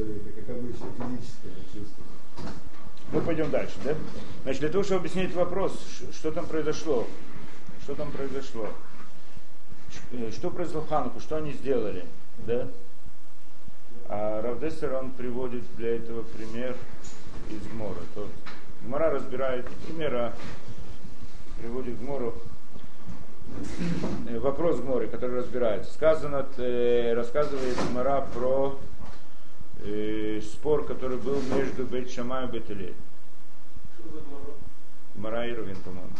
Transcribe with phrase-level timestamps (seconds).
[0.00, 2.04] человека, как обычно, физическое чувство.
[3.12, 3.94] Мы пойдем дальше, да?
[4.44, 5.72] Значит, для того, чтобы объяснить вопрос,
[6.12, 7.06] что там произошло,
[7.82, 8.68] что там произошло,
[10.12, 12.04] э, что произошло Хануку, что они сделали,
[12.46, 12.68] да?
[14.08, 16.76] А Равдессер, он приводит для этого пример
[17.50, 18.00] из Гмора.
[18.14, 18.28] То
[18.84, 20.34] Гмора разбирает примера,
[21.60, 22.34] приводит Гмору
[24.28, 25.92] э, вопрос Гморы, который разбирается.
[25.92, 28.78] Сказано, э, рассказывает Гмора про
[29.84, 32.94] э, спор, который был между Бет Шамай и Бет Илель.
[35.14, 36.10] Гмара и Рувин, по-моему.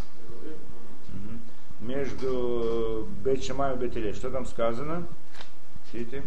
[1.15, 1.87] Угу.
[1.87, 4.15] Между Бет Шамай и Бет Илель.
[4.15, 5.07] Что там сказано?
[5.93, 6.23] Видите?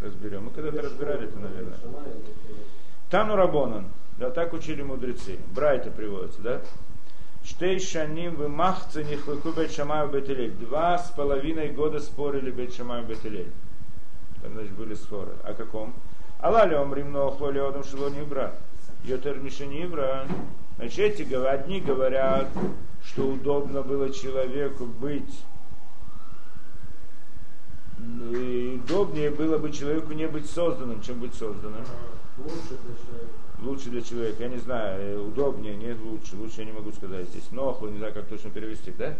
[0.00, 0.44] Разберем.
[0.44, 1.78] Мы когда-то разбирали это, наверное.
[3.10, 3.86] Тану Рабонан.
[4.18, 5.38] Да, так учили мудрецы.
[5.54, 6.60] Брайта приводится, да?
[7.44, 10.52] Штей шаним в махце нихлыку бет шамаю бетелель.
[10.52, 13.52] Два с половиной года спорили бет шамаю бетелель.
[14.44, 15.32] Значит, были споры.
[15.44, 15.94] О каком?
[16.40, 18.54] Алали омрим нохло леодом шело нибра.
[19.04, 20.26] Йотер мишенибра.
[20.76, 22.48] Значит, эти одни говорят,
[23.04, 25.42] что удобно было человеку быть
[27.98, 31.84] и удобнее было бы человеку не быть созданным, чем быть созданным.
[32.38, 33.32] Лучше для человека.
[33.62, 37.26] Лучше для человека, я не знаю, э, удобнее, нет лучше, лучше я не могу сказать
[37.28, 37.50] здесь.
[37.50, 39.14] Нохло, не знаю, как точно перевести, да?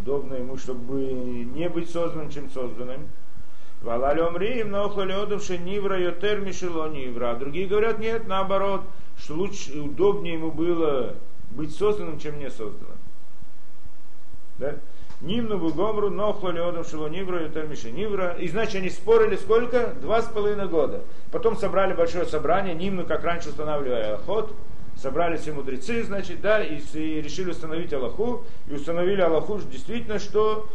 [0.00, 3.08] Удобно ему, чтобы не быть созданным, чем созданным.
[3.82, 7.34] Валалем Рим, нохло леодовши нивра йотер мишело нивра.
[7.34, 8.82] Другие говорят, нет, наоборот,
[9.16, 11.14] что лучше, удобнее ему было
[11.50, 12.98] быть созданным, чем не созданным.
[14.58, 14.74] Да?
[15.20, 18.36] Нимну Бугомру, Нохло Леодом Шилонивра, Ютер Нивра.
[18.38, 19.94] И значит они спорили сколько?
[20.00, 21.02] Два с половиной года.
[21.32, 24.52] Потом собрали большое собрание, Нимну, как раньше устанавливали Аллахот,
[24.96, 30.68] собрали все мудрецы, значит, да, и, и решили установить Аллаху, и установили Аллаху действительно, что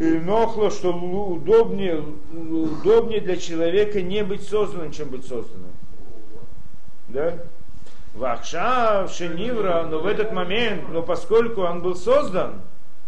[0.00, 5.72] Нохло, что удобнее, удобнее для человека не быть созданным, чем быть созданным.
[7.08, 7.34] Да?
[8.14, 12.60] Вахшав, Шенивра, но в этот момент, но поскольку он был создан,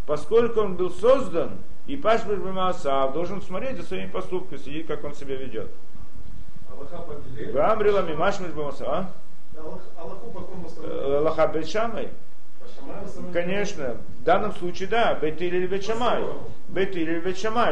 [0.07, 5.15] поскольку он был создан, и Пашбаш Бамасав должен смотреть за своими поступками, следить, как он
[5.15, 5.71] себя ведет.
[7.53, 8.89] Гамрила Мимашмиш Бамасав.
[8.89, 9.11] А?
[9.97, 12.09] Аллаху по кому э, Аллаха Бельшамай.
[13.33, 16.25] Конечно, в данном случае да, Бетиль или Бетшамай.
[16.69, 17.23] Бетиль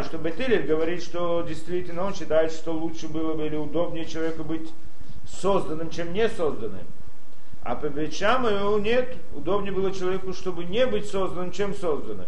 [0.03, 4.71] что Бетиль говорит, что действительно он считает, что лучше было бы или удобнее человеку быть
[5.27, 6.87] созданным, чем не созданным.
[7.63, 12.27] А по Бетшамаю нет, удобнее было человеку, чтобы не быть созданным, чем созданным.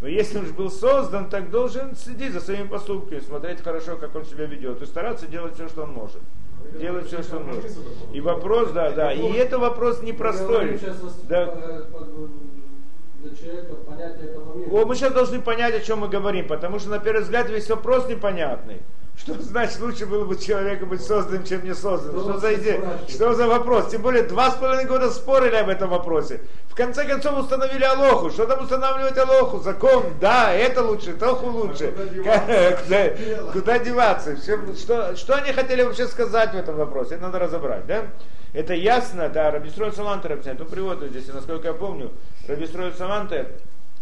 [0.00, 4.14] Но если он же был создан, так должен следить за своими поступками, смотреть хорошо, как
[4.14, 6.20] он себя ведет, и стараться делать все, что он может.
[6.80, 7.70] Делать все, что может.
[8.12, 9.12] И вопрос, да, да.
[9.12, 10.78] И это вопрос непростой.
[11.28, 11.54] Да.
[14.70, 17.70] О, мы сейчас должны понять, о чем мы говорим, потому что на первый взгляд весь
[17.70, 18.82] вопрос непонятный.
[19.16, 22.20] Что значит лучше было бы человеку быть созданным, чем не созданным?
[22.20, 22.80] Что, за идея?
[23.08, 23.90] Что за вопрос?
[23.90, 26.40] Тем более два с половиной года спорили об этом вопросе.
[26.68, 28.30] В конце концов установили Алоху.
[28.30, 29.60] Что там устанавливать Алоху?
[29.60, 31.94] Закон, да, это лучше, Тоху лучше.
[32.16, 33.10] Куда,
[33.52, 34.36] куда деваться?
[34.36, 37.14] Что, что они хотели вообще сказать в этом вопросе?
[37.14, 38.06] Это надо разобрать, да?
[38.52, 42.12] Это ясно, да, Рабистрой Салантер объясняет, ну приводит здесь, насколько я помню,
[42.46, 43.48] Рабистрой Салантер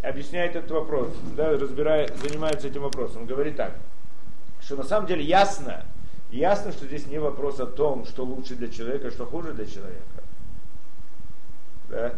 [0.02, 3.22] объясняет этот вопрос, да, разбирает, занимается этим вопросом.
[3.22, 3.72] Он говорит так
[4.62, 5.84] что на самом деле ясно,
[6.30, 10.22] ясно, что здесь не вопрос о том, что лучше для человека, что хуже для человека.
[11.88, 12.14] Да?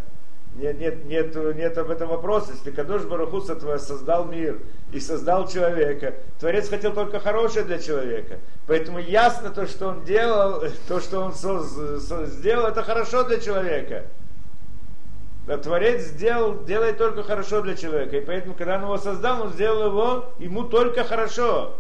[0.57, 2.53] Нет, нет, нет, нет об этом вопроса.
[2.53, 4.61] Если Кадош Барахуса создал мир
[4.93, 8.39] и создал человека, Творец хотел только хорошее для человека.
[8.69, 11.73] Поэтому ясно то, что он делал, то, что он соз,
[12.07, 14.05] соз, сделал, это хорошо для человека.
[15.49, 18.17] Да, Творец сделал, делает только хорошо для человека.
[18.17, 21.75] И поэтому, когда он его создал, он сделал его ему только хорошо.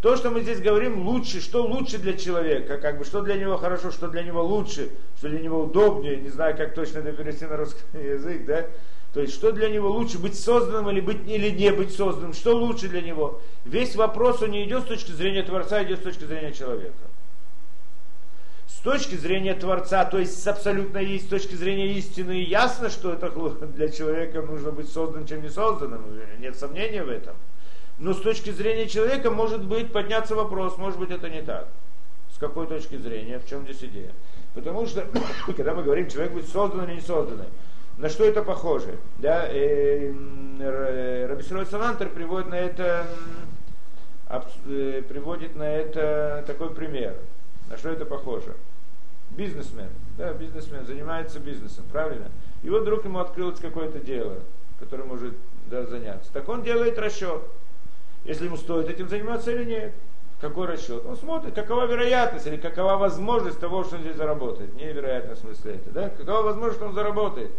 [0.00, 3.56] То, что мы здесь говорим, лучше, что лучше для человека, как бы, что для него
[3.56, 7.46] хорошо, что для него лучше, что для него удобнее, не знаю, как точно это перевести
[7.46, 8.66] на русский язык, да,
[9.12, 12.54] то есть, что для него лучше, быть созданным или, быть, или не быть созданным, что
[12.54, 13.40] лучше для него.
[13.64, 16.94] Весь вопрос, он не идет с точки зрения Творца, а идет с точки зрения человека.
[18.68, 23.12] С точки зрения Творца, то есть с абсолютно есть, с точки зрения истины, ясно, что
[23.14, 23.30] это
[23.74, 26.02] для человека нужно быть созданным, чем не созданным,
[26.38, 27.34] нет сомнения в этом.
[27.98, 31.68] Но с точки зрения человека может быть подняться вопрос, может быть это не так.
[32.32, 34.12] С какой точки зрения, в чем здесь идея?
[34.54, 35.04] Потому что,
[35.56, 37.42] когда мы говорим, человек будет создан или не создан,
[37.96, 38.96] на что это похоже?
[39.18, 43.08] Да, э, Рабисрой Салантер приводит на это
[44.28, 47.16] э, приводит на это такой пример.
[47.68, 48.54] На что это похоже?
[49.30, 52.30] Бизнесмен, да, бизнесмен занимается бизнесом, правильно?
[52.62, 54.36] И вот вдруг ему открылось какое-то дело,
[54.78, 55.34] которое может
[55.66, 56.32] да, заняться.
[56.32, 57.42] Так он делает расчет
[58.28, 59.92] если ему стоит этим заниматься или нет.
[60.40, 61.04] Какой расчет?
[61.04, 64.74] Он смотрит, какова вероятность или какова возможность того, что он здесь заработает.
[64.76, 66.08] Не вероятность в смысле это, да?
[66.10, 67.50] Какова возможность, что он заработает.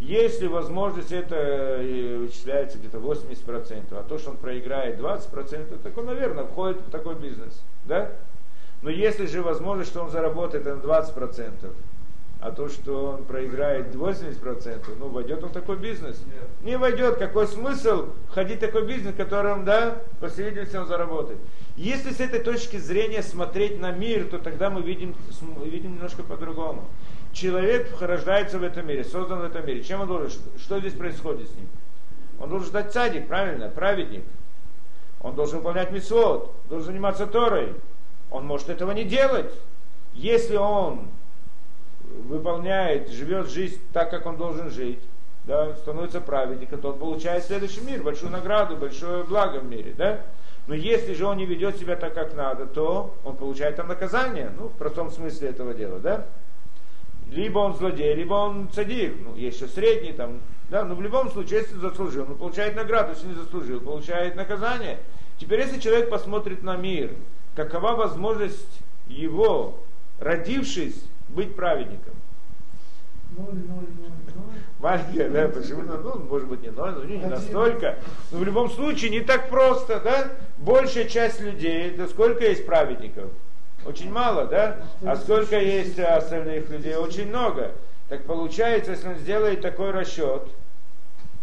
[0.00, 6.06] Если возможность это э, вычисляется где-то 80%, а то, что он проиграет 20%, так он,
[6.06, 7.62] наверное, входит в такой бизнес.
[7.84, 8.10] Да?
[8.82, 11.72] Но если же возможность, что он заработает на 20%,
[12.40, 16.22] а то, что он проиграет 80%, ну, войдет он в такой бизнес?
[16.26, 16.44] Нет.
[16.62, 17.16] Не войдет.
[17.16, 21.38] Какой смысл входить в такой бизнес, в котором, да, по всей видимости, он заработает?
[21.76, 25.14] Если с этой точки зрения смотреть на мир, то тогда мы видим,
[25.64, 26.84] видим немножко по-другому.
[27.32, 29.82] Человек рождается в этом мире, создан в этом мире.
[29.82, 30.30] Чем он должен?
[30.58, 31.68] Что здесь происходит с ним?
[32.38, 34.24] Он должен стать цадик, правильно, праведник.
[35.20, 37.74] Он должен выполнять митцвот, должен заниматься Торой.
[38.30, 39.52] Он может этого не делать.
[40.14, 41.08] Если он
[42.26, 45.00] выполняет, живет жизнь так, как он должен жить,
[45.44, 49.94] да, становится праведником, то он получает следующий мир, большую награду, большое благо в мире.
[49.96, 50.20] Да?
[50.66, 54.50] Но если же он не ведет себя так, как надо, то он получает там наказание,
[54.58, 56.26] ну, в простом смысле этого дела, да?
[57.30, 61.30] Либо он злодей, либо он цадик, ну, есть еще средний там, да, но в любом
[61.30, 64.98] случае, если заслужил, он получает награду, если не заслужил, получает наказание.
[65.38, 67.12] Теперь, если человек посмотрит на мир,
[67.54, 69.78] какова возможность его,
[70.18, 71.04] родившись,
[71.36, 72.14] быть праведником?
[74.80, 75.82] Маленькая, да, почему?
[75.82, 77.96] Ну, может быть, не ноль, но не настолько.
[78.32, 80.28] Но в любом случае не так просто, да?
[80.58, 83.30] Большая часть людей, да сколько есть праведников?
[83.84, 84.78] Очень мало, да?
[85.04, 86.96] А сколько есть остальных людей?
[86.96, 87.72] Очень много.
[88.08, 90.42] Так получается, если он сделает такой расчет,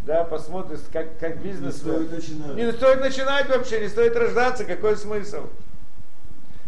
[0.01, 1.75] да, посмотрит, как, как бизнес...
[1.75, 2.56] Не стоит начинать.
[2.56, 5.48] Не стоит начинать вообще, не стоит рождаться, какой смысл?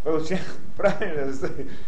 [0.06, 1.34] Получается, правильно,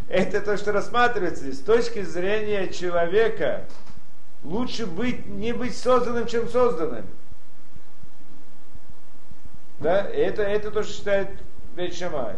[0.10, 3.66] это то, что рассматривается с точки зрения человека.
[4.44, 7.06] Лучше быть, не быть созданным, чем созданным.
[9.80, 11.30] Да, это, это то, что считает
[11.76, 12.38] Бейт Шамай.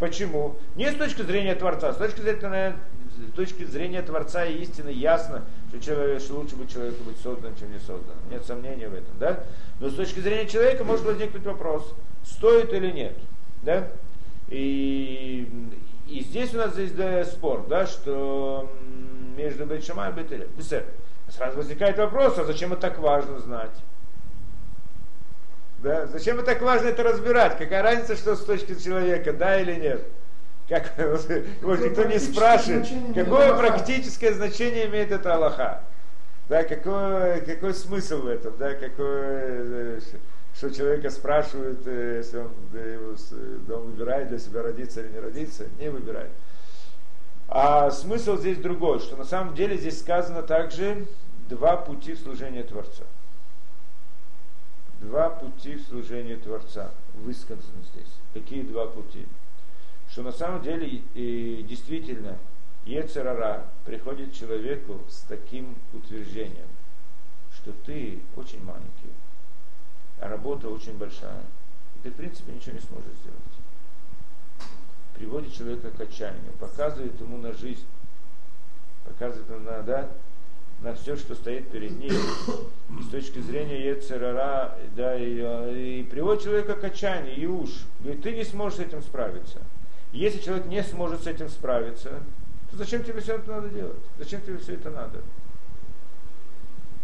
[0.00, 0.56] Почему?
[0.74, 2.76] Не с точки зрения Творца, с точки зрения,
[3.16, 7.56] с точки зрения Творца и истины ясно, что, человек, что лучше быть человеку быть созданным,
[7.56, 8.18] чем не созданным.
[8.30, 9.16] Нет сомнения в этом.
[9.20, 9.44] Да?
[9.78, 11.94] Но с точки зрения человека может возникнуть вопрос,
[12.24, 13.16] стоит или нет.
[13.62, 13.86] Да?
[14.50, 15.48] И,
[16.08, 18.70] и здесь у нас здесь да, спор, да, что
[19.36, 20.48] между Бетшама и Бетелем.
[21.28, 23.70] Сразу возникает вопрос, а зачем это так важно знать?
[25.78, 26.06] Да?
[26.08, 27.56] Зачем это так важно это разбирать?
[27.56, 30.04] Какая разница, что с точки человека, да или нет?
[30.68, 30.92] Как,
[31.62, 35.82] может, никто не спрашивает, какое практическое значение имеет это Аллаха?
[36.48, 38.56] Да, какой, какой смысл в этом?
[38.58, 40.00] Да, какой,
[40.60, 42.50] что человека спрашивают, э, если он,
[43.66, 46.32] да, он выбирает для себя родиться или не родиться, не выбирает.
[47.48, 51.06] А смысл здесь другой, что на самом деле здесь сказано также
[51.48, 53.04] два пути в служении Творца.
[55.00, 58.12] Два пути в служении Творца высказаны здесь.
[58.34, 59.26] Какие два пути?
[60.10, 62.36] Что на самом деле и действительно
[62.84, 66.68] Ецерара приходит человеку с таким утверждением,
[67.54, 69.08] что ты очень маленький,
[70.28, 71.42] работа очень большая.
[71.96, 73.38] И ты, в принципе, ничего не сможешь сделать.
[75.14, 77.84] Приводит человека к отчаянию, показывает ему на жизнь,
[79.04, 80.08] показывает на, да,
[80.82, 82.12] на все, что стоит перед ним.
[82.98, 87.70] И с точки зрения Ецерара, да, и, и приводит человека к отчаянию, и уж.
[88.00, 89.60] Говорит, ты не сможешь с этим справиться.
[90.12, 92.20] Если человек не сможет с этим справиться,
[92.70, 94.00] то зачем тебе все это надо делать?
[94.18, 95.22] Зачем тебе все это надо?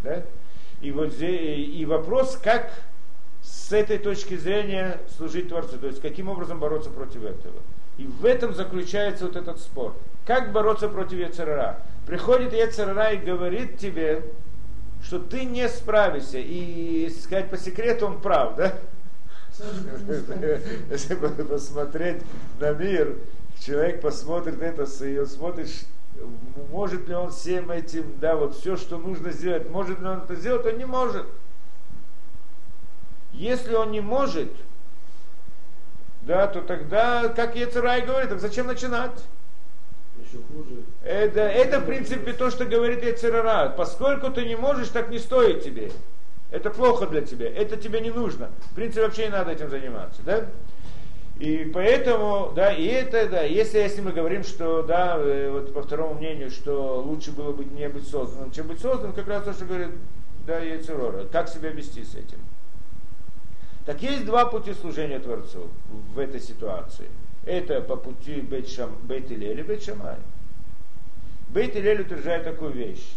[0.02, 0.23] Да?
[0.81, 2.71] И вот здесь, и вопрос, как
[3.47, 7.57] с этой точки зрения служить Творцу, то есть каким образом бороться против этого.
[7.97, 9.95] И в этом заключается вот этот спор.
[10.26, 11.81] Как бороться против Ецерара?
[12.07, 14.23] Приходит Ецерара и говорит тебе,
[15.03, 16.38] что ты не справишься.
[16.38, 18.75] И сказать по секрету, он прав, да?
[20.91, 22.23] Если посмотреть
[22.61, 23.17] на мир,
[23.61, 25.71] человек посмотрит это, и он смотрит,
[26.71, 30.35] может ли он всем этим, да, вот все, что нужно сделать, может ли он это
[30.35, 31.26] сделать, он не может.
[33.37, 34.50] Если он не может,
[36.23, 39.12] да, то тогда, как Ецерай говорит, так зачем начинать?
[40.19, 40.83] Еще хуже.
[41.05, 43.69] Это, это, в принципе, то, что говорит Ецерара.
[43.69, 45.93] Поскольку ты не можешь, так не стоит тебе.
[46.50, 47.49] Это плохо для тебя.
[47.49, 48.50] Это тебе не нужно.
[48.73, 50.23] В принципе, вообще не надо этим заниматься.
[50.25, 50.47] Да?
[51.38, 55.83] И поэтому, да, и это, да, если, если мы говорим, что, да, э, вот по
[55.83, 59.52] второму мнению, что лучше было бы не быть созданным, чем быть созданным, как раз то,
[59.52, 59.90] что говорит,
[60.47, 61.26] да, Ецерора.
[61.26, 62.38] Как себя вести с этим?
[63.87, 67.09] Так есть два пути служения Творцу в этой ситуации.
[67.45, 70.16] Это по пути Бейт, Шам, Бейт Илель и Бейт Шамай.
[71.49, 73.14] Бейт Илель утверждает такую вещь,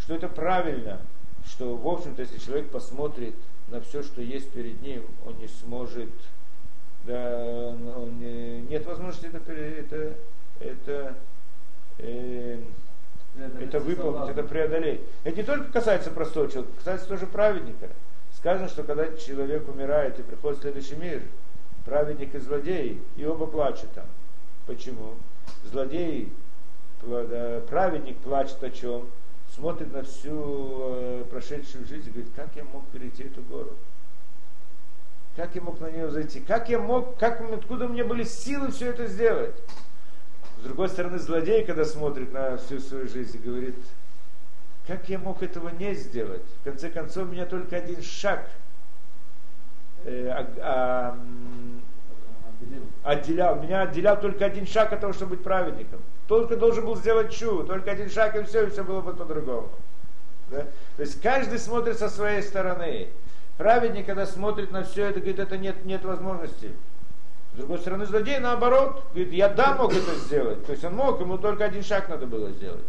[0.00, 1.00] что это правильно,
[1.46, 3.34] что, в общем-то, если человек посмотрит
[3.68, 6.08] на все, что есть перед ним, он не сможет
[7.06, 8.18] да, он,
[8.68, 10.14] нет возможности это, это,
[10.58, 11.14] это,
[11.98, 12.58] э,
[13.60, 15.02] это выполнить, это преодолеть.
[15.22, 17.90] Это не только касается простого человека, касается тоже праведника.
[18.36, 21.22] Сказано, что когда человек умирает и приходит в следующий мир,
[21.84, 24.04] праведник и злодей, и оба плачут там.
[24.66, 25.14] Почему?
[25.64, 26.32] Злодей,
[27.68, 29.08] праведник плачет о чем?
[29.54, 33.74] Смотрит на всю э, прошедшую жизнь и говорит, как я мог перейти эту гору?
[35.36, 36.40] Как я мог на нее зайти?
[36.40, 39.54] Как я мог, как, откуда у меня были силы все это сделать?
[40.60, 43.76] С другой стороны, злодей, когда смотрит на всю свою жизнь, говорит,
[44.86, 46.42] как я мог этого не сделать?
[46.60, 48.48] В конце концов, меня только один шаг
[50.04, 51.18] э, а, а,
[53.02, 53.56] отделял.
[53.60, 56.00] Меня отделял только один шаг от того, чтобы быть праведником.
[56.28, 59.70] Только должен был сделать чу, только один шаг и все, и все было бы по-другому.
[60.50, 60.62] Да?
[60.96, 63.08] То есть каждый смотрит со своей стороны.
[63.58, 66.72] Праведник, когда смотрит на все это, говорит, это нет, нет возможности.
[67.54, 70.64] С другой стороны, злодей наоборот, говорит, я да мог это сделать.
[70.66, 72.84] То есть он мог, ему только один шаг надо было сделать.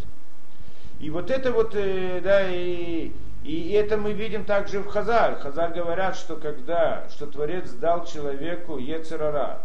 [1.00, 3.12] И вот это вот, э, да, и,
[3.44, 5.36] и это мы видим также в Хазаль.
[5.36, 9.62] Хазаль говорят, что когда, что Творец дал человеку Ецерара.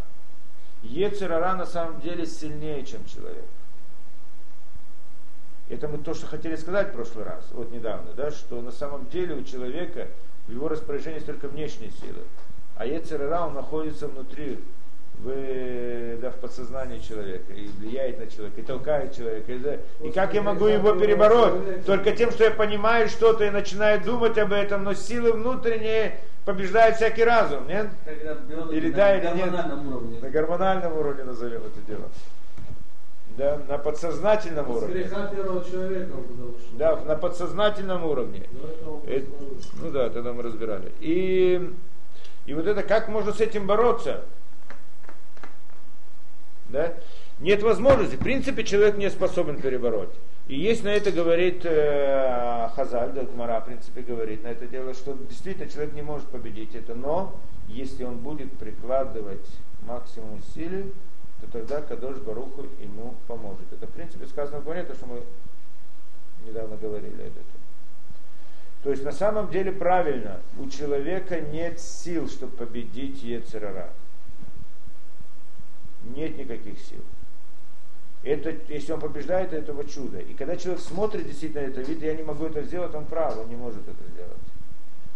[0.83, 3.45] Ецерара на самом деле сильнее, чем человек.
[5.69, 9.09] Это мы то, что хотели сказать в прошлый раз, вот недавно, да, что на самом
[9.09, 10.09] деле у человека
[10.47, 12.25] в его распоряжении есть только внешние силы.
[12.77, 14.59] А Ецерара, он находится внутри,
[15.23, 19.53] в, да, в подсознании человека, и влияет на человека, и толкает человека.
[19.53, 21.85] И, да, и как я могу его перебороть?
[21.85, 26.97] Только тем, что я понимаю что-то и начинаю думать об этом, но силы внутренние побеждают
[26.97, 27.89] всякий разум, нет?
[28.73, 30.23] Или да, или нет?
[30.23, 32.09] На гормональном уровне назовем это дело.
[33.37, 35.09] Да, на подсознательном уровне.
[36.73, 38.43] Да, на подсознательном уровне.
[39.07, 39.27] Это,
[39.81, 40.93] ну да, тогда мы разбирали.
[41.01, 41.73] И,
[42.45, 44.25] и вот это, как можно с этим бороться?
[46.73, 46.95] Да?
[47.39, 48.17] Нет возможности.
[48.17, 50.11] В принципе, человек не способен перебороть.
[50.49, 54.93] И есть на это говорит э, Хазаль, да, Гмара, в принципе, говорит на это дело,
[54.95, 57.39] что действительно человек не может победить это, но
[57.69, 59.47] если он будет прикладывать
[59.83, 60.93] максимум усилий,
[61.41, 63.73] то тогда Кадош Баруху ему поможет.
[63.73, 65.23] Это, в принципе, сказано в Гмаре, то, что мы
[66.47, 67.63] недавно говорили об этом.
[68.83, 73.91] То есть на самом деле правильно, у человека нет сил, чтобы победить Ецерара.
[76.05, 77.03] Нет никаких сил.
[78.23, 80.19] Это, если он побеждает, это его чудо.
[80.19, 83.49] И когда человек смотрит действительно это, видит, я не могу это сделать, он прав, он
[83.49, 84.39] не может это сделать.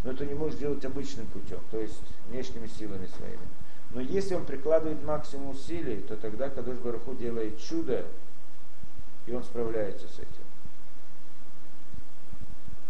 [0.03, 3.39] Но это не может сделать обычным путем, то есть внешними силами своими.
[3.93, 8.05] Но если он прикладывает максимум усилий, то тогда Кадош Баруху делает чудо,
[9.27, 10.45] и он справляется с этим.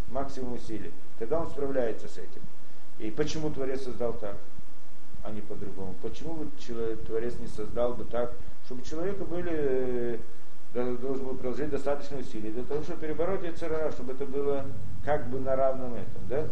[0.08, 0.92] Максимум усилий.
[1.18, 2.42] Тогда он справляется с этим.
[2.98, 4.36] И почему Творец создал так,
[5.26, 5.94] а не по-другому?
[6.02, 8.32] Почему бы человек, Творец не создал бы так,
[8.64, 10.20] чтобы у человека были,
[10.74, 14.64] э, должен был приложить достаточно усилий для того, чтобы перебороть Яцерара, чтобы это было
[15.04, 16.44] как бы на равном этом, да?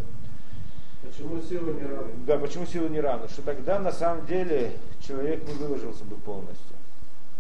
[1.02, 2.12] Почему сила не равна?
[2.26, 3.28] Да, почему сила не равна?
[3.28, 6.76] Что тогда на самом деле человек не выложился бы полностью,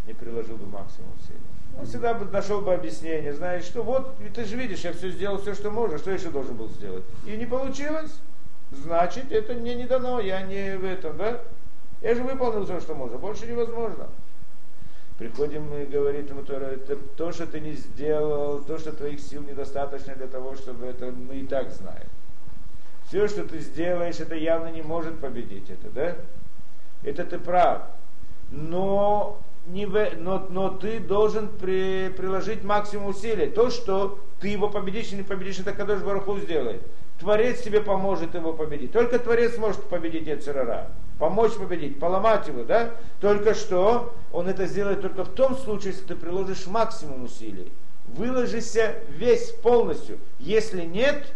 [0.06, 1.40] не приложил бы максимум усилий.
[1.78, 5.38] Он всегда бы нашел бы объяснение, знаешь, что вот ты же видишь, я все сделал,
[5.38, 7.02] все, что можно, что еще должен был сделать.
[7.26, 8.20] И не получилось,
[8.74, 11.40] значит, это мне не дано, я не в этом, да?
[12.02, 14.08] Я же выполнил все, что можно, больше невозможно.
[15.18, 20.26] Приходим и говорит ему, то, что ты не сделал, то, что твоих сил недостаточно для
[20.26, 22.08] того, чтобы это мы и так знаем.
[23.06, 26.16] Все, что ты сделаешь, это явно не может победить это, да?
[27.04, 27.82] Это ты прав.
[28.50, 33.46] Но, не в, но, но ты должен при, приложить максимум усилий.
[33.46, 36.82] То, что ты его победишь или не победишь, это Кадош Бараху сделает.
[37.18, 38.92] Творец тебе поможет его победить.
[38.92, 40.88] Только Творец может победить Эцерара.
[41.18, 42.90] Помочь победить, поломать его, да?
[43.20, 47.72] Только что он это сделает только в том случае, если ты приложишь максимум усилий.
[48.08, 50.18] Выложишься весь полностью.
[50.38, 51.32] Если нет,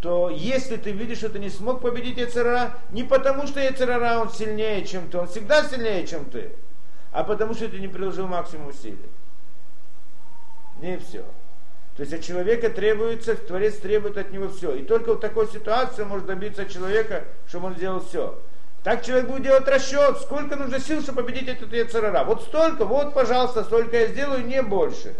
[0.00, 4.30] то если ты видишь, что ты не смог победить Яцерара, не потому что Яцерара он
[4.30, 6.52] сильнее, чем ты, он всегда сильнее, чем ты,
[7.10, 8.98] а потому что ты не приложил максимум усилий.
[10.82, 11.24] Не все.
[11.96, 14.74] То есть от человека требуется, Творец требует от него все.
[14.74, 18.40] И только в такой ситуации может добиться человека, чтобы он сделал все.
[18.82, 22.24] Так человек будет делать расчет, сколько нужно сил, чтобы победить этот Яцерара.
[22.24, 25.14] Вот столько, вот, пожалуйста, столько я сделаю, не больше.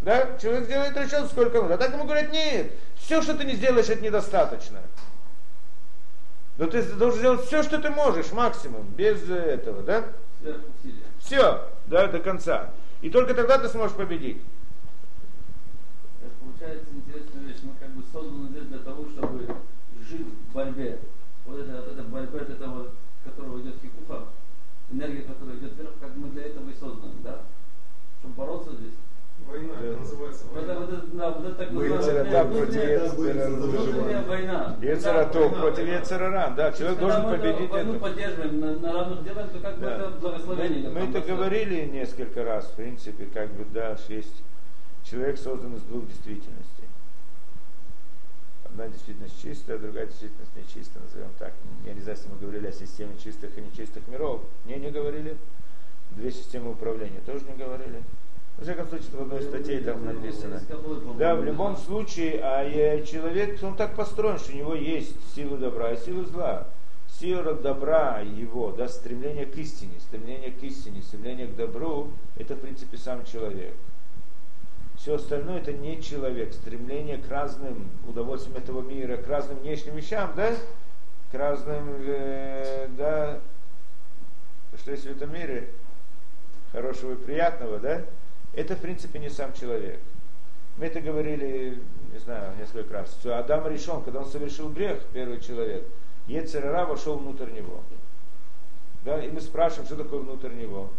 [0.00, 0.38] Да?
[0.40, 1.74] Человек сделает расчет, сколько нужно.
[1.74, 4.80] А так ему говорят, нет, все, что ты не сделаешь, это недостаточно.
[6.56, 10.04] Но ты должен сделать все, что ты можешь, максимум, без этого, да?
[11.20, 12.70] Все, да, до конца.
[13.02, 14.40] И только тогда ты сможешь победить.
[20.54, 20.98] борьбе.
[21.44, 22.86] Вот это, вот эта борьба, это того,
[23.24, 24.24] которого идет хикуха,
[24.90, 27.40] энергия, которая идет вверх, как мы для этого и созданы, да?
[28.20, 28.94] Чтобы бороться здесь.
[29.46, 30.74] Война, это называется война.
[30.74, 33.14] Вот, это да, вот это так называется.
[33.14, 34.76] Внутренняя война.
[34.80, 37.84] Яцератов против Яцерара, да, человек должен победить это.
[37.84, 40.88] мы поддерживаем, на, на равных делаем, то как бы это благословение.
[40.88, 44.42] Ну, мы, это говорили несколько раз, в принципе, как бы, да, есть
[45.02, 46.83] человек создан из двух действительностей.
[48.74, 51.52] Одна действительность чистая, другая действительность нечистая, назовем так.
[51.86, 54.42] Я не знаю, если мы говорили о системе чистых и нечистых миров.
[54.64, 55.36] Не, не говорили.
[56.10, 58.02] Две системы управления тоже не говорили.
[58.58, 60.60] Во всяком случае, в одной статье там написано.
[61.16, 65.56] Да, в любом случае, а э, человек, он так построен, что у него есть сила
[65.56, 66.66] добра и сила зла.
[67.20, 72.58] Сила добра его, да, стремление к истине, стремление к истине, стремление к добру, это в
[72.58, 73.74] принципе сам человек.
[75.04, 80.32] Все остальное это не человек, стремление к разным удовольствиям этого мира, к разным внешним вещам,
[80.34, 80.54] да,
[81.30, 83.38] к разным, э, да,
[84.78, 85.68] что есть в этом мире
[86.72, 88.00] хорошего и приятного, да,
[88.54, 90.00] это в принципе не сам человек.
[90.78, 93.14] Мы это говорили, не знаю, несколько раз.
[93.20, 95.86] Что Адам решен, когда он совершил грех, первый человек,
[96.28, 97.82] Ецерара вошел внутрь него.
[99.04, 100.90] Да, и мы спрашиваем, что такое внутрь него.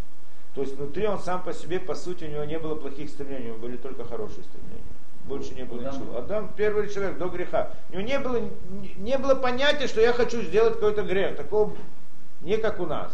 [0.55, 3.45] То есть внутри он сам по себе, по сути, у него не было плохих стремлений,
[3.45, 4.83] у него были только хорошие стремления.
[5.25, 6.17] Больше не было Адам- ничего.
[6.17, 7.71] Адам первый человек до греха.
[7.89, 8.39] У него не было,
[8.97, 11.35] не- было понятия, что я хочу сделать какой-то грех.
[11.35, 11.73] Такого
[12.41, 13.11] не как у нас.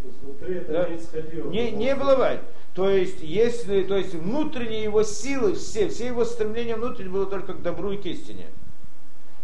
[0.00, 0.88] То есть Внутри это Да.
[0.88, 1.50] не исходило.
[1.50, 2.40] Не, не было бывает.
[2.74, 7.52] То есть, если, то есть внутренние его силы, все, все его стремления внутренние было только
[7.54, 8.46] к добру и к истине.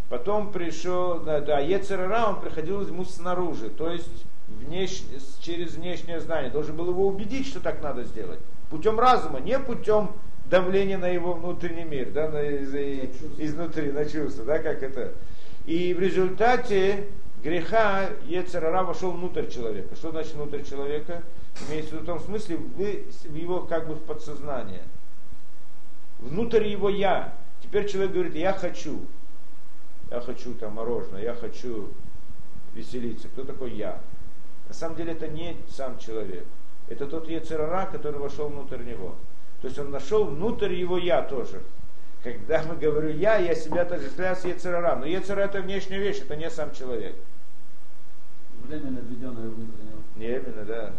[0.09, 4.25] Потом пришел, да, да Ецерара, он приходил ему снаружи, то есть
[4.61, 5.03] внеш,
[5.41, 6.51] через внешнее знание.
[6.51, 8.41] Должен был его убедить, что так надо сделать.
[8.71, 10.11] Путем разума, не путем
[10.47, 12.71] давления на его внутренний мир, да, на, из,
[13.19, 13.45] чувства.
[13.45, 15.13] изнутри, на чувства, да, как это.
[15.67, 17.07] И в результате
[17.43, 19.95] греха Ецерара вошел внутрь человека.
[19.97, 21.23] Что значит внутрь человека?
[21.69, 24.83] Имеется в виду в том смысле, вы в его как бы в подсознание.
[26.19, 27.35] Внутрь его я.
[27.63, 29.01] Теперь человек говорит, я хочу.
[30.11, 31.89] Я хочу там мороженое, я хочу
[32.75, 33.29] веселиться.
[33.29, 34.01] Кто такой я?
[34.69, 36.45] На самом деле это не сам человек.
[36.89, 39.15] Это тот Ецерара, который вошел внутрь него.
[39.61, 41.63] То есть он нашел внутрь его я тоже.
[42.23, 44.97] Когда мы говорю я, я себя отождествляю с Ецерара.
[44.97, 47.15] Но Ецера это внешняя вещь, это не сам человек.
[48.63, 50.03] Временно введенное внутреннего.
[50.17, 50.93] Не именно, да.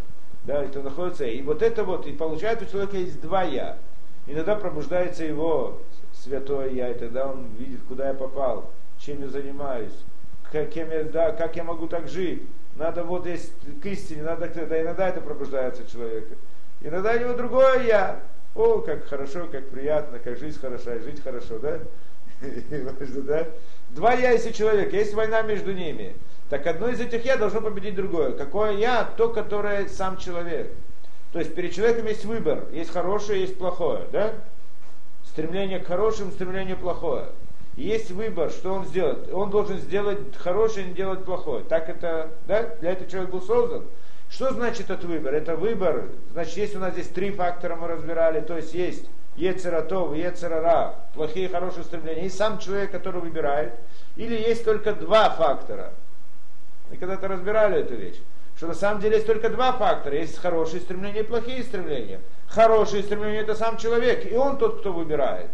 [0.43, 1.25] Да, это находится.
[1.25, 3.77] И вот это вот, и получается у человека есть два я.
[4.27, 5.81] Иногда пробуждается его
[6.13, 9.93] святое я, и тогда он видит, куда я попал, чем я занимаюсь,
[10.51, 12.43] как, кем я, да, как я могу так жить.
[12.75, 16.35] Надо вот есть к истине, надо да, иногда это пробуждается человека.
[16.81, 18.19] Иногда у него другое я.
[18.53, 21.79] О, как хорошо, как приятно, как жизнь хороша, жить хорошо, да?
[23.89, 26.15] Два я есть у человека, есть война между ними.
[26.49, 28.31] Так одно из этих я должно победить другое.
[28.33, 29.03] Какое я?
[29.17, 30.71] То, которое сам человек.
[31.31, 32.65] То есть перед человеком есть выбор.
[32.71, 34.03] Есть хорошее, есть плохое.
[34.11, 34.33] Да?
[35.25, 37.25] Стремление к хорошему, стремление к плохое.
[37.75, 39.31] Есть выбор, что он сделает.
[39.33, 41.63] Он должен сделать хорошее, не делать плохое.
[41.63, 42.63] Так это, да?
[42.79, 43.85] Для этого человек был создан.
[44.29, 45.33] Что значит этот выбор?
[45.33, 50.15] Это выбор, значит, есть у нас здесь три фактора мы разбирали, то есть есть Ецератов,
[50.15, 53.73] Ецерара, плохие и хорошие стремления, и сам человек, который выбирает,
[54.15, 55.93] или есть только два фактора.
[56.89, 58.19] Мы когда-то разбирали эту вещь,
[58.57, 62.19] что на самом деле есть только два фактора, есть хорошие стремления и плохие стремления.
[62.47, 65.49] Хорошие стремления это сам человек, и он тот, кто выбирает.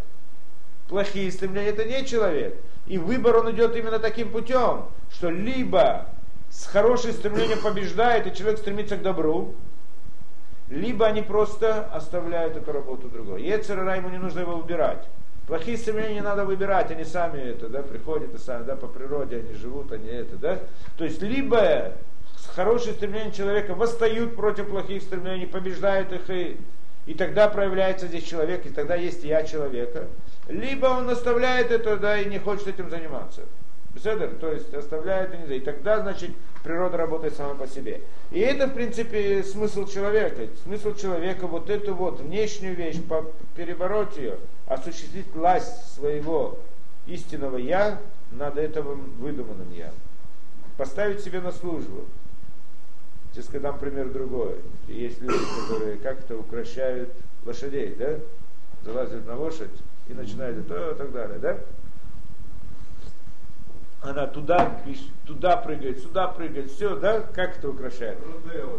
[0.91, 2.53] Плохие стремления это не человек.
[2.85, 6.07] И выбор он идет именно таким путем, что либо
[6.49, 9.55] с хорошим стремлением побеждает, и человек стремится к добру,
[10.67, 13.41] либо они просто оставляют эту работу другой.
[13.41, 15.07] Ецерара ему не нужно его выбирать.
[15.47, 19.37] Плохие стремления не надо выбирать, они сами это, да, приходят и сами, да, по природе
[19.37, 20.59] они живут, они это, да.
[20.97, 21.93] То есть либо
[22.53, 26.57] хорошие стремления человека восстают против плохих стремлений, побеждают их и,
[27.05, 30.07] и тогда проявляется здесь человек, и тогда есть я человека.
[30.47, 33.41] Либо он оставляет это, да, и не хочет этим заниматься.
[33.93, 35.61] Беседер, то есть оставляет и не знаю.
[35.61, 36.31] И тогда, значит,
[36.63, 38.01] природа работает сама по себе.
[38.31, 40.47] И это, в принципе, смысл человека.
[40.63, 42.97] Смысл человека вот эту вот внешнюю вещь,
[43.55, 46.57] перебороть ее, осуществить власть своего
[47.05, 47.99] истинного я
[48.31, 49.91] над этим выдуманным я.
[50.77, 52.05] Поставить себе на службу.
[53.33, 54.55] Сейчас дам пример другой.
[54.87, 57.09] Есть люди, которые как-то укращают
[57.45, 58.19] лошадей, да?
[58.83, 59.69] Залазят на лошадь
[60.07, 61.57] и начинают то и так далее, да?
[64.01, 64.81] Она туда,
[65.27, 67.19] туда прыгает, сюда прыгает, все, да?
[67.19, 68.17] Как это украшает?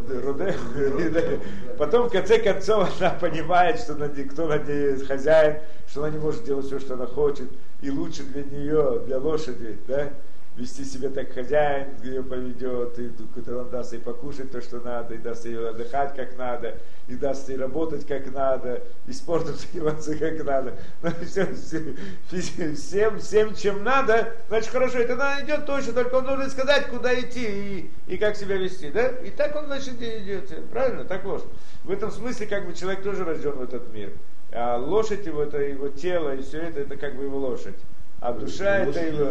[0.08, 0.56] Руде.
[1.12, 1.20] Да.
[1.78, 6.10] Потом, в конце концов, она понимает, что над ней- кто над ней хозяин, что она
[6.10, 7.48] не может делать все, что она хочет,
[7.82, 10.10] и лучше для нее, для лошади, да?
[10.56, 15.14] Вести себя так хозяин, ее поведет, и какой-то он даст ей покушать то, что надо,
[15.14, 20.16] и даст ей отдыхать как надо, и даст ей работать как надо, и спортом заниматься
[20.16, 20.74] как надо.
[21.02, 26.26] Ну, все, все, всем, всем, чем надо, значит хорошо, это она идет точно, только он
[26.26, 29.08] должен сказать, куда идти и, и как себя вести, да?
[29.08, 30.68] И так он, значит, идет.
[30.70, 31.04] Правильно?
[31.04, 31.42] Так ложь.
[31.84, 34.12] В этом смысле, как бы человек тоже рожден в этот мир.
[34.52, 37.76] А лошадь его, это его тело, и все это, это как бы его лошадь.
[38.22, 39.24] А душа это его...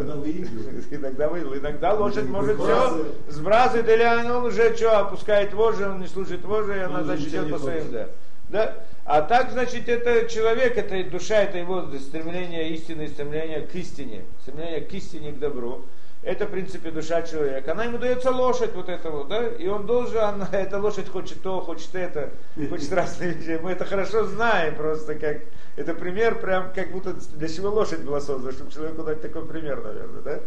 [0.92, 1.62] Иногда выигрывает.
[1.62, 6.76] Иногда лошадь может все сбрасывает, или он уже что, опускает вожжи, он не слушает вожжи,
[6.76, 8.08] и она, значит, идет по своим, да.
[8.50, 8.76] да.
[9.06, 14.82] А так, значит, это человек, это душа, это его стремление истины, стремление к истине, стремление
[14.82, 15.86] к истине, к добру.
[16.24, 17.72] Это, в принципе, душа человека.
[17.72, 21.42] Она ему дается лошадь вот это вот, да, и он должен, она, эта лошадь хочет
[21.42, 22.30] то, хочет это,
[22.70, 23.60] хочет разные вещи.
[23.62, 25.42] Мы это хорошо знаем просто, как,
[25.78, 29.84] это пример, прям как будто для чего лошадь была создана, чтобы человеку дать такой пример,
[29.84, 30.40] наверное, да?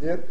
[0.00, 0.24] Нет?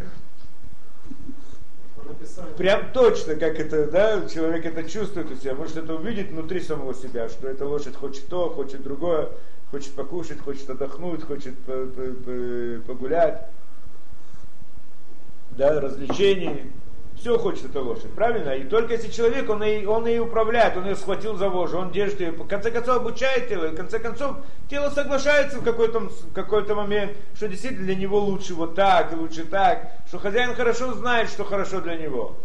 [2.57, 6.95] Прям точно, как это, да, человек это чувствует у себя, может это увидеть внутри самого
[6.95, 9.29] себя, что эта лошадь хочет то, хочет другое,
[9.69, 11.53] хочет покушать, хочет отдохнуть, хочет
[12.87, 13.49] погулять
[15.57, 16.71] да, развлечений,
[17.15, 18.51] все хочет эта лошадь, правильно?
[18.51, 21.91] И только если человек, он и, он и управляет, он ее схватил за вожжу, он
[21.91, 24.37] держит ее, в конце концов обучает тело, и в конце концов
[24.69, 29.15] тело соглашается в какой-то, в какой-то момент, что действительно для него лучше вот так, и
[29.15, 32.35] лучше так, что хозяин хорошо знает, что хорошо для него.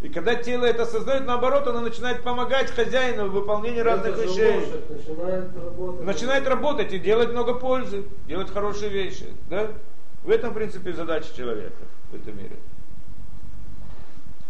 [0.00, 4.72] И когда тело это осознает, наоборот, оно начинает помогать хозяину в выполнении это разных вещей.
[4.88, 6.06] начинает работать.
[6.06, 9.26] Начинает работать и делать много пользы, делать хорошие вещи.
[9.50, 9.66] Да?
[10.24, 12.56] В этом, в принципе, задача человека в этом мире.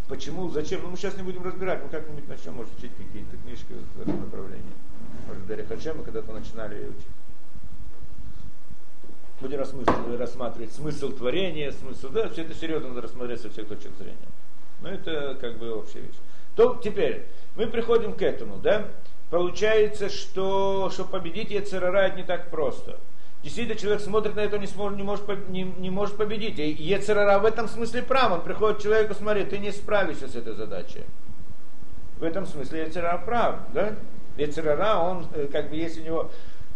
[0.07, 0.81] Почему, зачем?
[0.81, 4.19] Ну, мы сейчас не будем разбирать, мы как-нибудь начнем, может, учить какие-то книжки в этом
[4.21, 4.73] направлении.
[5.27, 7.05] Может, Дарья Хачем, мы когда-то начинали учить.
[9.39, 9.59] Будем
[10.19, 14.17] рассматривать смысл творения, смысл, да, все это серьезно надо рассмотреть со всех точек зрения.
[14.81, 16.15] Но это как бы общая вещь.
[16.55, 18.87] То теперь мы приходим к этому, да?
[19.29, 22.99] Получается, что, что победить Ецерара это не так просто.
[23.43, 26.59] Действительно, человек смотрит на это, не, сможет, не, может, не, не может победить.
[26.59, 28.33] И Ецерара в этом смысле прав.
[28.33, 31.03] Он приходит к человеку, смотри, ты не справишься с этой задачей.
[32.19, 33.95] В этом смысле Ецерара прав, да?
[34.37, 36.31] Ецерара, он, э, как бы, есть у него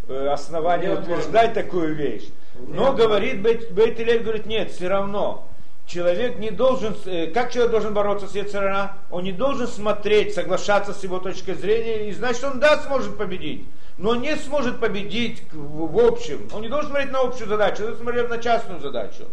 [0.07, 2.29] э, основание утверждать такую вещь.
[2.67, 5.47] Но говорит, Бейт, Бейт говорит, нет, все равно.
[5.85, 8.97] Человек не должен, э, как человек должен бороться с Ецерара?
[9.11, 13.65] Он не должен смотреть, соглашаться с его точкой зрения, и значит, он да, сможет победить
[13.97, 16.47] но не сможет победить в, общем.
[16.51, 19.25] Он не должен смотреть на общую задачу, он должен смотреть на частную задачу.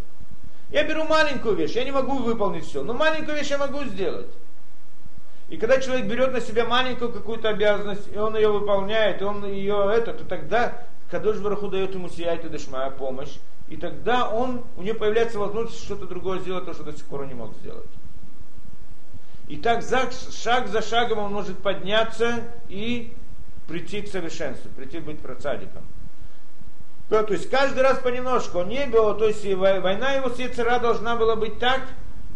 [0.71, 4.29] Я беру маленькую вещь, я не могу выполнить все, но маленькую вещь я могу сделать.
[5.49, 9.45] И когда человек берет на себя маленькую какую-то обязанность, и он ее выполняет, и он
[9.45, 10.75] ее это, то тогда
[11.11, 13.35] Кадош Бараху дает ему сияйт и дешмая помощь,
[13.71, 17.23] и тогда он, у него появляется возможность что-то другое сделать, то, что до сих пор
[17.23, 17.89] он не мог сделать.
[19.47, 23.13] И так шаг за шагом он может подняться и
[23.69, 25.85] прийти к совершенству, прийти быть процадиком.
[27.09, 28.59] Да, то есть каждый раз понемножку.
[28.59, 31.81] Он не был, то есть война его с должна была быть так,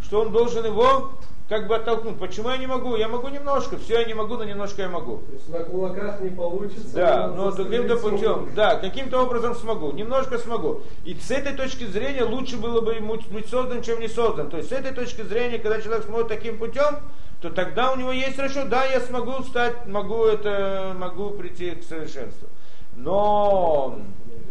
[0.03, 1.13] что он должен его
[1.49, 2.19] как бы оттолкнуть.
[2.19, 2.97] Почему я не могу?
[2.97, 5.19] Я могу немножко, все я не могу, но немножко я могу.
[5.19, 6.95] То есть на кулаках не получится.
[6.95, 10.83] Да, но каким-то путем, да, каким-то образом смогу, немножко смогу.
[11.05, 14.49] И с этой точки зрения лучше было бы ему быть создан, чем не создан.
[14.49, 16.97] То есть с этой точки зрения, когда человек смотрит таким путем,
[17.43, 21.83] то тогда у него есть расчет, да, я смогу стать, могу это, могу прийти к
[21.83, 22.49] совершенству.
[22.97, 23.99] Но,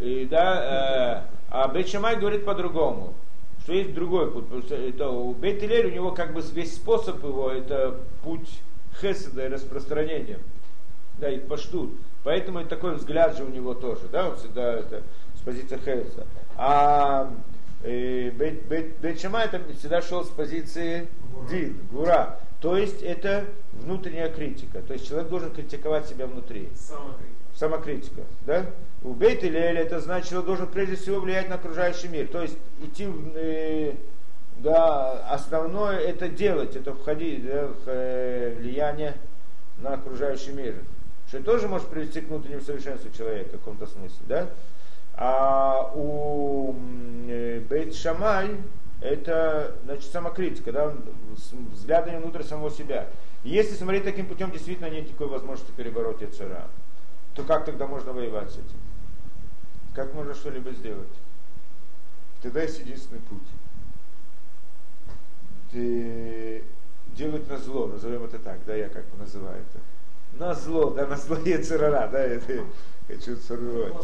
[0.00, 3.14] и, да, э, а Бейт говорит по-другому,
[3.64, 4.70] что есть другой путь.
[4.70, 8.60] Это, у Бейт у него как бы весь способ его, это путь
[9.00, 10.38] хеседа и распространения.
[11.18, 11.92] Да, и паштут.
[12.24, 15.02] Поэтому и такой взгляд же у него тоже, да, он всегда это
[15.36, 16.26] с позиции хеседа.
[16.56, 17.32] А
[17.82, 21.08] э, Бейт, Бейт, Бейт это всегда шел с позиции
[21.50, 22.38] дин, гура.
[22.60, 24.82] То есть это внутренняя критика.
[24.82, 26.68] То есть человек должен критиковать себя внутри.
[26.74, 27.24] Самокритика.
[27.54, 28.22] Самокритика.
[28.46, 28.66] Да?
[29.04, 32.26] У Бейт или это значит, он должен прежде всего влиять на окружающий мир.
[32.26, 33.92] То есть идти э,
[34.56, 39.14] да, основное это делать, это входить да, в э, влияние
[39.78, 40.76] на окружающий мир.
[41.28, 44.24] Что тоже может привести к внутреннему совершенству человека в каком-то смысле.
[44.26, 44.48] Да?
[45.16, 46.74] А у
[47.28, 48.56] э, Бейт Шамай
[49.02, 50.94] это значит самокритика, да,
[51.72, 53.08] взглядами внутрь самого себя.
[53.42, 56.68] И если смотреть таким путем, действительно нет никакой возможности перебороть Яцера,
[57.34, 58.83] то как тогда можно воевать с этим?
[59.94, 61.08] Как можно что-либо сделать?
[62.42, 63.48] Тогда есть единственный путь.
[65.70, 66.64] Ты
[67.16, 69.80] делать на зло, назовем это так, да, я как бы называю это.
[70.38, 72.64] На зло, да, на зло Яцерара, да, это
[73.06, 73.94] хочу сформировать.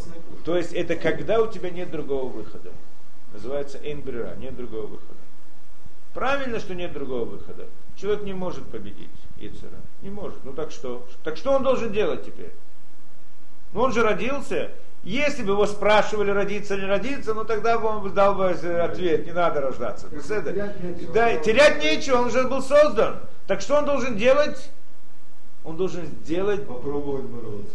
[0.45, 2.71] То есть это когда у тебя нет другого выхода.
[3.33, 5.19] называется энбрера, нет другого выхода.
[6.15, 7.69] Правильно, что нет другого выхода.
[7.97, 9.81] Человек не может победить Ицера.
[10.03, 10.45] Не может.
[10.45, 11.07] Ну так что?
[11.25, 12.53] Так что он должен делать теперь?
[13.73, 14.71] Ну он же родился.
[15.03, 19.25] Если бы его спрашивали, родиться или не родиться, ну тогда бы он дал бы ответ,
[19.25, 20.09] не надо рождаться.
[20.09, 21.13] Терять нечего.
[21.15, 23.21] Да, терять нечего, он уже был создан.
[23.47, 24.71] Так что он должен делать?
[25.65, 27.75] Он должен сделать Попробовать бороться.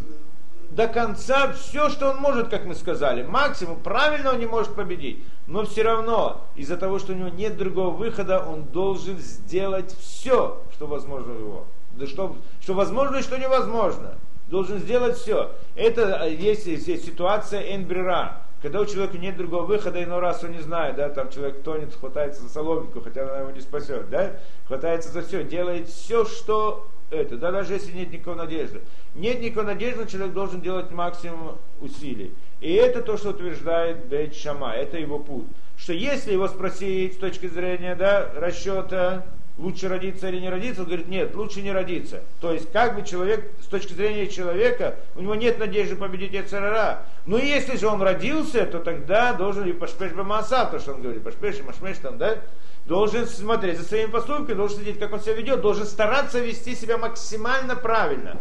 [0.69, 3.23] до конца все, что он может, как мы сказали.
[3.23, 5.23] Максимум, правильно он не может победить.
[5.47, 10.61] Но все равно, из-за того, что у него нет другого выхода, он должен сделать все,
[10.73, 11.65] что возможно у него.
[11.91, 14.15] Да что, что возможно и что невозможно.
[14.47, 15.51] Должен сделать все.
[15.75, 18.41] Это э, есть, есть, есть ситуация энбрера.
[18.62, 21.93] Когда у человека нет другого выхода, иной раз он не знает, да, там человек тонет,
[21.93, 26.88] хватается за соломинку, хотя она его не спасет, да, хватается за все, делает все, что
[27.12, 28.81] это, да, даже если нет никакой надежды.
[29.13, 32.34] Нет никакой надежды, человек должен делать максимум усилий.
[32.60, 35.45] И это то, что утверждает Бейт Шама, это его путь.
[35.77, 39.25] Что если его спросить с точки зрения да, расчета,
[39.57, 42.23] лучше родиться или не родиться, он говорит, нет, лучше не родиться.
[42.41, 47.03] То есть, как бы человек, с точки зрения человека, у него нет надежды победить Яцерара.
[47.25, 51.23] Но если же он родился, то тогда должен и пашпеш бамаса, то, что он говорит,
[51.23, 52.37] пашпеш и машмеш там, да,
[52.85, 56.97] должен смотреть за своими поступками, должен следить, как он себя ведет, должен стараться вести себя
[56.97, 58.37] максимально правильно.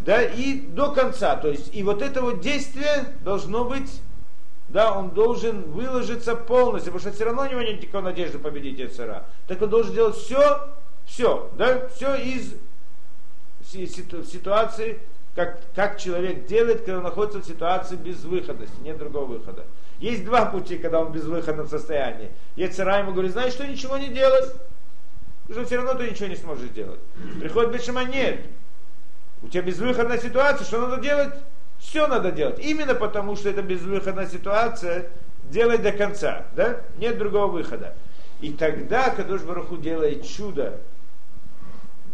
[0.00, 1.36] Да, и до конца.
[1.36, 4.00] То есть, и вот это вот действие должно быть
[4.68, 8.78] да, он должен выложиться полностью, потому что все равно у него нет никакой надежды победить
[8.78, 9.24] Яцера.
[9.46, 10.68] Так он должен делать все,
[11.04, 12.54] все, да, все из
[13.64, 14.98] си- ситу- ситуации,
[15.34, 19.64] как, как человек делает, когда он находится в ситуации безвыходности, нет другого выхода.
[20.00, 22.30] Есть два пути, когда он в безвыходном состоянии.
[22.56, 24.42] Яцера ему говорит, знаешь что, ничего не делай,
[25.46, 27.00] потому что все равно ты ничего не сможешь сделать.
[27.38, 28.40] Приходит Бешама, нет,
[29.42, 31.34] у тебя безвыходная ситуация, что надо делать?
[31.78, 32.58] Все надо делать.
[32.58, 35.10] Именно потому, что это безвыходная ситуация,
[35.50, 36.46] делай до конца.
[36.54, 36.80] Да?
[36.98, 37.94] Нет другого выхода.
[38.40, 40.78] И тогда Кадош Бараху делает чудо,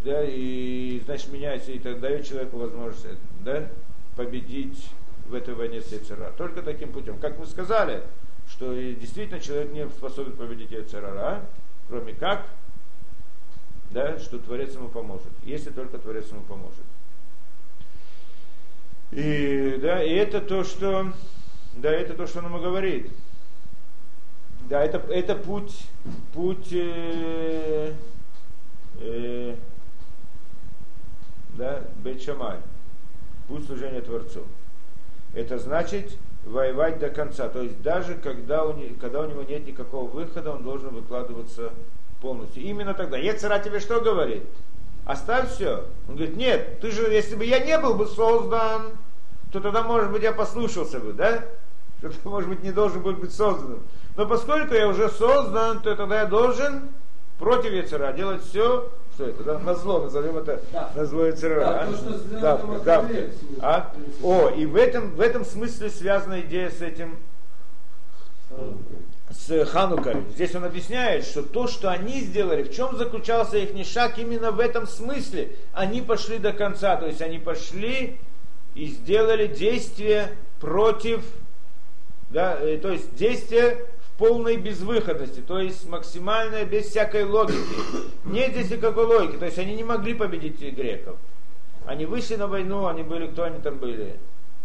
[0.05, 3.68] да, и, значит, меняется, и тогда дает человеку возможность да,
[4.16, 4.88] победить
[5.27, 6.33] в этой войне с Яцера.
[6.37, 7.18] Только таким путем.
[7.18, 8.03] Как мы сказали,
[8.48, 11.44] что действительно человек не способен победить Яцерара,
[11.88, 12.46] кроме как,
[13.90, 15.31] да, что Творец ему поможет.
[15.44, 16.85] Если только Творец ему поможет.
[19.12, 21.12] И, да, и это то, что,
[21.77, 23.11] да, это то, что он ему говорит.
[24.70, 25.87] Да, это, это путь,
[26.33, 27.92] путь, э,
[29.01, 29.57] э,
[31.59, 32.57] да, Бетшамай,
[33.48, 34.44] путь служения Творцу.
[35.35, 37.48] Это значит воевать до конца.
[37.48, 41.72] То есть даже когда у, не, когда у него нет никакого выхода, он должен выкладываться
[42.22, 42.62] полностью.
[42.62, 43.18] Именно тогда.
[43.18, 44.44] Ецера тебе что говорит?
[45.04, 45.84] Оставь все.
[46.08, 48.92] Он говорит, нет, ты же, если бы я не был бы создан,
[49.50, 51.44] то тогда, может быть, я послушался бы, да?
[51.98, 53.82] Что ты, может быть, не должен был быть созданным.
[54.16, 56.88] Но поскольку я уже создан, то тогда я должен
[57.38, 60.90] против Яцера делать все, что это, да, на зло, назовем это, Да.
[60.94, 61.60] на зло Яцера.
[61.60, 61.86] Да, а?
[61.86, 62.72] то, что сделано Да, там да.
[63.02, 63.34] Маккабеев.
[63.60, 63.92] А?
[64.22, 67.18] О, и в этом, в этом смысле связана идея с этим,
[69.35, 70.16] с Ханукой.
[70.31, 74.61] Здесь он объясняет, что то, что они сделали, в чем заключался их шаг, именно в
[74.61, 75.53] этом смысле.
[75.73, 78.18] Они пошли до конца, то есть они пошли
[78.75, 81.23] и сделали действие против,
[82.31, 87.59] да, э, то есть действие в полной безвыходности, то есть максимальное без всякой логики.
[88.25, 91.16] Нет здесь никакой логики, то есть они не могли победить греков.
[91.85, 94.18] Они вышли на войну, они были, кто они там были?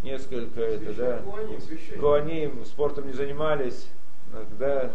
[0.03, 1.21] Несколько, это, да.
[1.99, 3.87] Куаним, спортом не занимались,
[4.59, 4.89] да,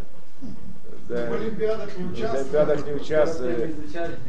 [1.09, 2.38] да, В Олимпиадах не в участвовали.
[2.38, 3.75] Олимпиадах не участвовали.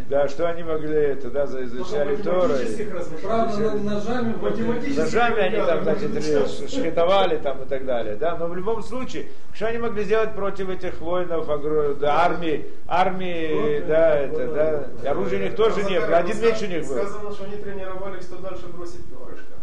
[0.09, 2.55] Да, что они могли это, да, за- изучали Торы.
[3.21, 8.81] Правда, ножами Ножами они там, значит, шхитовали там и так далее, да, но в любом
[8.83, 11.47] случае, что они могли сделать против этих воинов,
[11.99, 14.47] да, армии, армии, да, это,
[15.03, 16.95] да, оружия у них тоже не было, один меч у них был.
[16.95, 19.53] Сказано, что они тренировались, что дальше бросить перышко.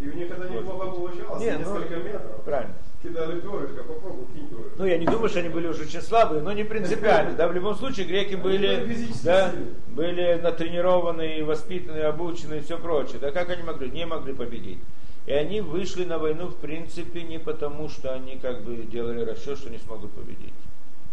[0.00, 2.42] И у них это неплохо получалось, ну, несколько метров.
[2.44, 2.74] Правильно.
[3.04, 4.72] Кидали перышко, попробуй, кинь перышко.
[4.78, 7.34] Ну, я не думаю, что они были уже очень слабые, но не принципиально.
[7.34, 9.52] Да, в любом случае, греки были, были да,
[9.88, 13.18] были натренированы, воспитаны, обучены и все прочее.
[13.20, 13.90] Да как они могли?
[13.90, 14.78] Не могли победить.
[15.26, 19.58] И они вышли на войну, в принципе, не потому, что они как бы делали расчет,
[19.58, 20.54] что не смогут победить,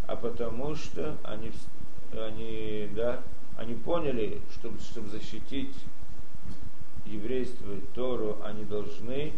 [0.07, 1.51] а потому что они,
[2.13, 3.19] они, да,
[3.57, 5.75] они поняли, что чтобы защитить
[7.05, 9.33] еврейство и Тору, они должны,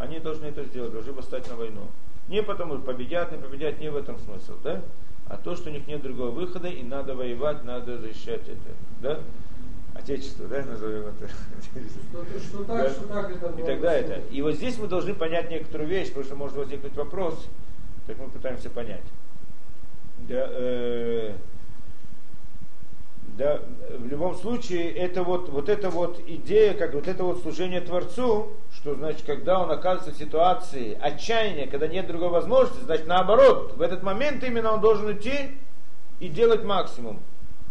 [0.00, 1.82] они должны это сделать, должны восстать на войну.
[2.28, 4.82] Не потому, что победят, не победят, не в этом смысл, да?
[5.26, 9.20] А то, что у них нет другого выхода, и надо воевать, надо защищать это, да?
[9.94, 11.28] Отечество, да, назовем это.
[11.28, 12.90] Что, что так, Да.
[12.90, 14.20] что так это И тогда это.
[14.30, 17.46] И вот здесь мы должны понять некоторую вещь, потому что может возникнуть вопрос,
[18.06, 19.04] как мы пытаемся понять.
[20.28, 21.34] Да, э,
[23.40, 23.58] да,
[23.96, 28.50] в любом случае, это вот, вот эта вот идея, как вот это вот служение Творцу,
[28.74, 33.80] что значит, когда он оказывается в ситуации отчаяния, когда нет другой возможности, значит наоборот, в
[33.80, 35.56] этот момент именно он должен идти
[36.18, 37.18] и делать максимум.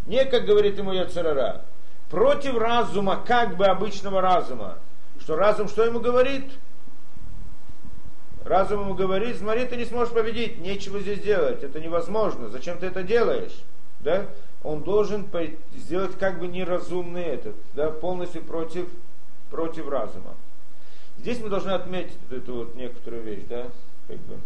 [0.08, 1.66] Не, как говорит ему Яцерара,
[2.10, 4.80] против разума, как бы обычного разума.
[5.22, 6.52] Что разум что ему говорит?
[8.44, 12.88] Разум ему говорит, смотри, ты не сможешь победить, нечего здесь делать, это невозможно, зачем ты
[12.88, 13.54] это делаешь?
[14.00, 14.26] Да?
[14.64, 15.28] Он должен
[15.76, 18.90] сделать как бы неразумный этот, да, полностью против,
[19.50, 20.36] против разума.
[21.18, 23.68] Здесь мы должны отметить вот эту вот некоторую вещь, да,
[24.08, 24.38] как бы,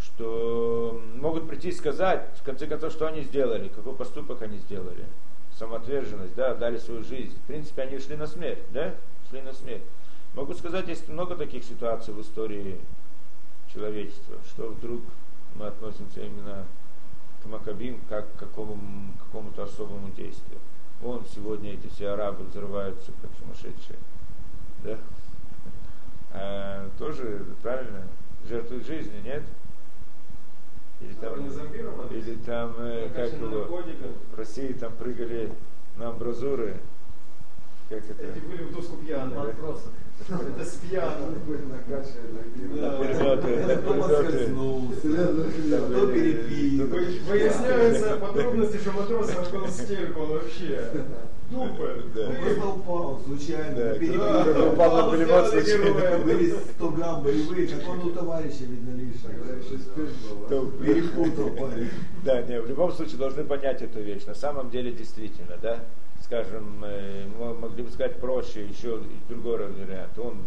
[0.00, 5.04] что могут прийти и сказать, в конце концов, что они сделали, какой поступок они сделали,
[5.58, 7.36] самоотверженность, да, дали свою жизнь.
[7.36, 8.94] В принципе, они шли на смерть, да,
[9.28, 9.82] шли на смерть.
[10.34, 12.78] Могу сказать, есть много таких ситуаций в истории
[13.72, 15.02] человечества, что вдруг
[15.56, 16.64] мы относимся именно
[17.48, 18.78] Макабим как к какому,
[19.24, 20.58] какому-то особому действию.
[21.00, 23.98] Вон сегодня эти все арабы взрываются как сумасшедшие.
[24.84, 24.98] Да?
[26.32, 28.02] А, тоже правильно,
[28.48, 29.42] жертвуют жизнью, нет?
[31.00, 31.46] Или там,
[32.10, 33.82] или там э, как его,
[34.32, 35.52] в России там прыгали
[35.96, 36.80] на амбразуры.
[37.88, 38.22] Как это?
[38.22, 39.38] Эти были в доску пьяные.
[39.38, 39.88] Вопросы.
[40.28, 41.34] Это с пьяным.
[45.86, 46.86] Кто перепил.
[46.86, 50.90] Выясняются подробности, что матрос был стельку вообще.
[51.50, 51.84] Тупо.
[52.26, 53.94] Он просто упал случайно.
[53.94, 54.72] Перепил.
[54.72, 56.18] Упал на пулемет случайно.
[56.24, 59.32] Были 100 грамм боевые, как он у товарища, видно, лишний.
[60.84, 61.88] Перепутал парень.
[62.22, 64.26] Да, не, в любом случае должны понять эту вещь.
[64.26, 65.84] На самом деле действительно, да,
[66.28, 70.18] скажем, э, мы могли бы сказать проще, еще другой вариант.
[70.18, 70.42] Он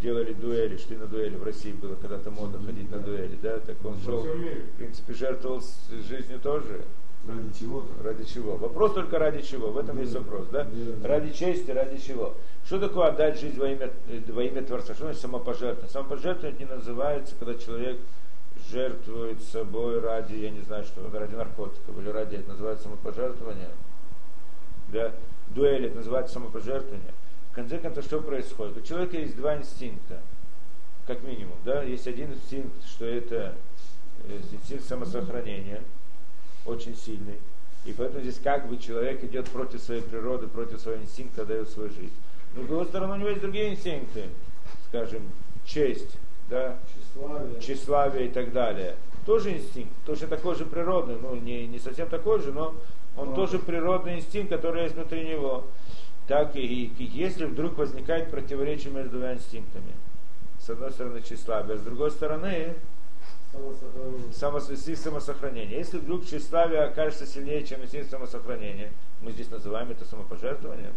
[0.00, 1.36] делали дуэли, шли на дуэли.
[1.36, 5.62] В России было когда-то модно ходить на дуэли, да, так он шел, в принципе, жертвовал
[6.08, 6.82] жизнью тоже.
[7.28, 7.80] Ради чего?
[7.80, 8.02] -то?
[8.02, 8.56] Ради чего?
[8.56, 9.70] Вопрос только ради чего.
[9.72, 10.02] В этом да.
[10.02, 10.64] есть вопрос, да?
[10.64, 11.08] да?
[11.08, 12.34] Ради чести, ради чего?
[12.64, 14.94] Что такое отдать жизнь во имя, э, во имя Творца?
[14.94, 15.90] Что значит самопожертвование?
[15.90, 17.98] Самопожертвование не называется, когда человек
[18.70, 23.68] жертвует собой ради, я не знаю что, ради наркотиков или ради, это называется самопожертвование
[24.92, 25.12] да,
[25.54, 27.12] дуэль, это называется самопожертвование.
[27.50, 28.76] В конце концов, что происходит?
[28.76, 30.20] У человека есть два инстинкта,
[31.06, 31.56] как минимум.
[31.64, 31.82] Да?
[31.82, 33.54] Есть один инстинкт, что это
[34.24, 35.82] э, инстинкт самосохранения,
[36.64, 37.38] очень сильный.
[37.84, 41.90] И поэтому здесь как бы человек идет против своей природы, против своего инстинкта, дает свою
[41.90, 42.12] жизнь.
[42.54, 44.24] Но с другой стороны, у него есть другие инстинкты,
[44.88, 45.22] скажем,
[45.64, 46.16] честь,
[46.48, 46.78] да?
[46.94, 47.60] тщеславие.
[47.60, 48.96] тщеславие и так далее.
[49.24, 52.74] Тоже инстинкт, точно такой же природный, ну не, не совсем такой же, но
[53.16, 55.64] он тоже природный инстинкт, который есть внутри него.
[56.26, 59.92] Так и, и если вдруг возникает противоречие между двумя инстинктами,
[60.60, 62.74] с одной стороны тщеславие, а с другой стороны
[64.32, 64.96] самосохранение.
[64.96, 65.78] самосохранение.
[65.78, 70.92] Если вдруг тщеславие окажется сильнее, чем инстинкт самосохранения, мы здесь называем это самопожертвованием.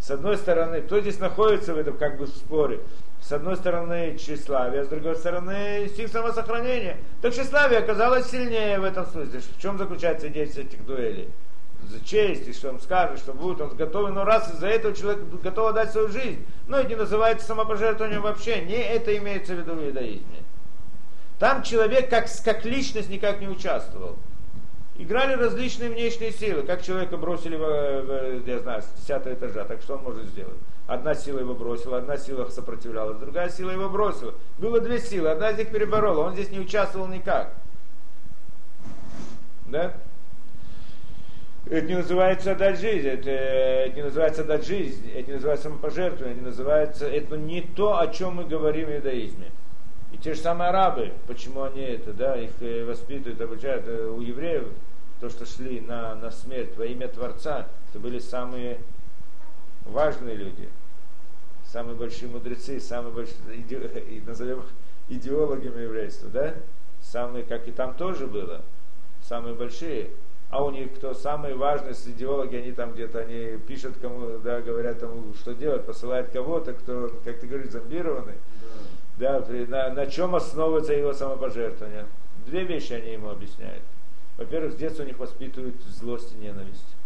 [0.00, 2.80] С одной стороны, кто здесь находится в этом как бы в споре?
[3.22, 6.96] С одной стороны тщеславие, с другой стороны инстинкт самосохранения.
[7.22, 9.40] Так тщеславие оказалось сильнее в этом смысле.
[9.40, 11.28] В чем заключается идея этих дуэлей?
[11.82, 15.22] За честь, и что он скажет, что будет, он готов, но раз из-за этого человек
[15.42, 16.44] готов отдать свою жизнь.
[16.66, 20.40] Но это не называется самопожертвованием вообще, не это имеется в виду в иудаизме.
[21.38, 24.16] Там человек как, как личность никак не участвовал.
[24.98, 26.62] Играли различные внешние силы.
[26.62, 30.58] Как человека бросили, в, в, я знаю, с 10 этажа, так что он может сделать?
[30.90, 34.34] Одна сила его бросила, одна сила сопротивлялась, другая сила его бросила.
[34.58, 37.52] Было две силы, одна из них переборола, он здесь не участвовал никак.
[39.66, 39.94] Да?
[41.66, 46.32] Это не называется отдать жизнь, это, это не называется отдать жизнь, это не называется самопожертвование,
[46.32, 49.52] это не называется, это не то, о чем мы говорим в иудаизме.
[50.12, 54.20] И те же самые арабы, почему они это, да, их э, воспитывают, обучают э, у
[54.20, 54.66] евреев,
[55.20, 58.80] то, что шли на, на смерть во имя Творца, это были самые
[59.84, 60.68] важные люди
[61.72, 63.36] самые большие мудрецы, самые большие,
[64.10, 64.66] и назовем их
[65.08, 66.54] идеологами еврейства, да?
[67.00, 68.62] Самые, как и там тоже было,
[69.22, 70.10] самые большие.
[70.50, 74.98] А у них кто самые важные идеологи, они там где-то, они пишут кому, да, говорят
[74.98, 78.34] тому, что делать, посылают кого-то, кто, как ты говоришь, зомбированный.
[79.16, 82.06] Да, да на, на чем основывается его самопожертвование?
[82.46, 83.82] Две вещи они ему объясняют.
[84.38, 86.96] Во-первых, с детства у них воспитывают злость и ненависть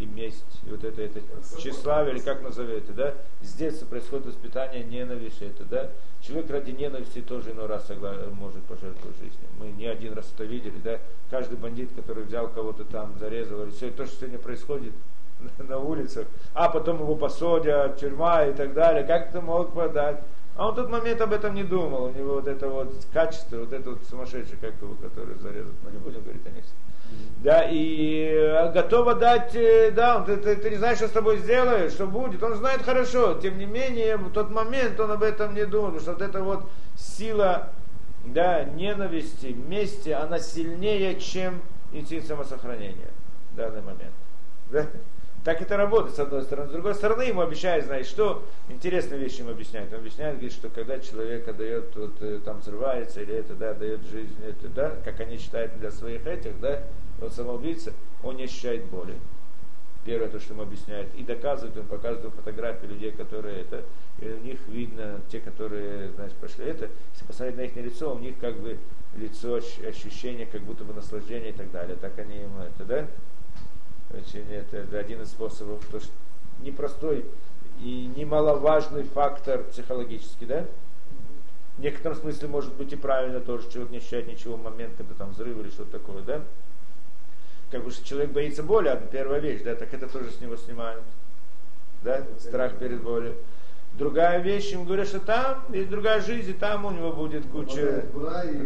[0.00, 1.20] и месть, и вот это, это
[1.58, 5.90] тщеславие, или как назовете, да, с детства происходит воспитание ненависти, это, да,
[6.20, 7.90] человек ради ненависти тоже иной раз
[8.32, 9.48] может пожертвовать жизнью.
[9.58, 10.98] Мы не один раз это видели, да,
[11.30, 14.92] каждый бандит, который взял кого-то там, зарезал, или все, то, что сегодня происходит
[15.58, 20.20] на улицах, а потом его посадят, тюрьма и так далее, как это мог подать?
[20.56, 22.04] А он в тот момент об этом не думал.
[22.04, 25.72] У него вот это вот качество, вот это вот сумасшедший, как его, который зарезал.
[25.82, 26.64] Мы не будем говорить о них.
[27.42, 31.38] Да, и э, готова дать, э, да, ты, ты, ты не знаешь, что с тобой
[31.38, 32.42] сделаешь, что будет.
[32.42, 36.12] Он знает хорошо, тем не менее, в тот момент он об этом не думал, что
[36.12, 37.70] вот эта вот сила,
[38.26, 43.08] да, ненависти, мести, она сильнее, чем инстинкт самосохранения
[43.52, 44.12] в данный момент.
[44.70, 44.86] Да?
[45.42, 46.68] Так это работает, с одной стороны.
[46.68, 49.90] С другой стороны, ему обещают, знаешь, что интересные вещи ему объясняют.
[49.92, 54.02] Он объясняет, говорит, что когда человек отдает, вот, э, там взрывается, или это, да, дает
[54.04, 56.82] жизнь, это, да, как они считают для своих этих, да,
[57.20, 59.14] вот самоубийца, он не ощущает боли.
[60.04, 61.08] Первое, то, что ему объясняет.
[61.14, 63.84] И доказывает, он показывает фотографии людей, которые это,
[64.20, 68.18] и у них видно, те, которые, знаешь, прошли это, если посмотреть на их лицо, у
[68.18, 68.76] них как бы
[69.16, 71.96] лицо, ощущение, как будто бы наслаждение и так далее.
[71.98, 73.06] Так они ему это, да?
[74.12, 76.10] Очень, это один из способов, то, что
[76.62, 77.24] непростой
[77.80, 80.66] и немаловажный фактор психологический, да?
[81.76, 85.14] В некотором смысле может быть и правильно тоже, человек не ощущает ничего в момент, когда
[85.14, 86.42] там взрыв или что-то такое, да?
[87.70, 91.04] Как бы человек боится боли, одна первая вещь, да, так это тоже с него снимают.
[92.02, 93.36] Да, страх перед болью.
[93.98, 98.04] Другая вещь, им говорят, что там есть другая жизнь, и там у него будет куча...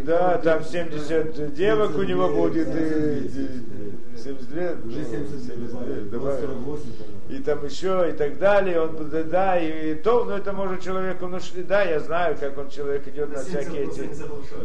[0.05, 3.29] Да, там 70 девок у него будет, и
[4.17, 6.79] 70 лет, 70 лет, добавим
[7.29, 11.27] и там еще, и так далее, он, да, да, и, то, но это может человеку,
[11.27, 14.11] ну, да, я знаю, как он человек идет на всякие эти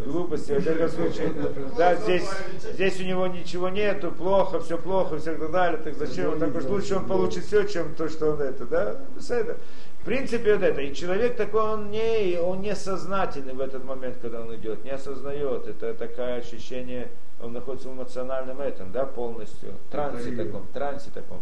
[0.06, 1.32] глупости, в этом случае,
[1.78, 2.30] да, здесь,
[2.74, 6.66] здесь у него ничего нету, плохо, все плохо, все так далее, так зачем, так уж
[6.66, 9.58] лучше он получит все, чем то, что он это, да, это.
[9.89, 10.82] В принципе, вот это.
[10.82, 14.90] И человек такой, он не, он не сознательный в этот момент, когда он идет, не
[14.90, 15.68] осознает.
[15.68, 17.10] Это такое ощущение,
[17.42, 21.42] он находится в эмоциональном этом, да, полностью, трансе таком, трансе таком.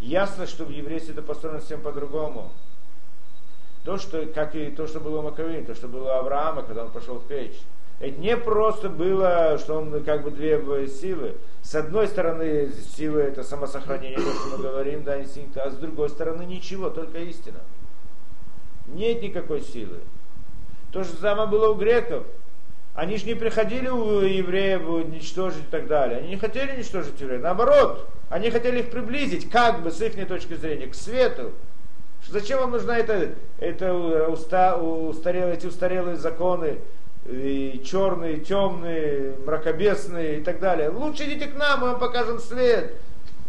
[0.00, 2.52] Ясно, что в еврействе это построено совсем по-другому.
[3.84, 6.84] То, что, как и то, что было у Маковин, то, что было у Авраама, когда
[6.84, 7.54] он пошел в Кейдж.
[7.98, 11.36] Это не просто было, что он как бы две силы.
[11.62, 16.10] С одной стороны, сила это самосохранение, то, что мы говорим, да, инстинкт, а с другой
[16.10, 17.60] стороны ничего, только истина.
[18.86, 20.00] Нет никакой силы.
[20.92, 22.24] То же самое было у греков.
[22.94, 26.18] Они же не приходили у евреев уничтожить и так далее.
[26.18, 27.42] Они не хотели уничтожить евреев.
[27.42, 31.52] Наоборот, они хотели их приблизить, как бы, с их точки зрения, к свету.
[32.28, 36.78] Зачем вам нужны это, это уста, устарелые, эти устарелые законы,
[37.26, 40.88] и черные, темные, мракобесные и так далее.
[40.88, 42.94] Лучше идите к нам, мы вам покажем свет.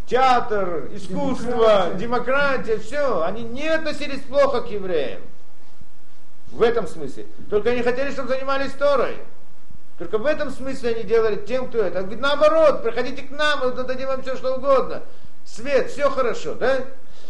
[0.05, 3.23] Театр, искусство, демократия, демократия все.
[3.23, 5.21] Они не относились плохо к евреям.
[6.51, 7.25] В этом смысле.
[7.49, 9.17] Только они хотели, чтобы занимались Торой.
[9.97, 11.99] Только в этом смысле они делали тем, кто это.
[11.99, 15.03] Он говорит, наоборот, приходите к нам, мы дадим вам все, что угодно.
[15.45, 16.81] Свет, все хорошо, да?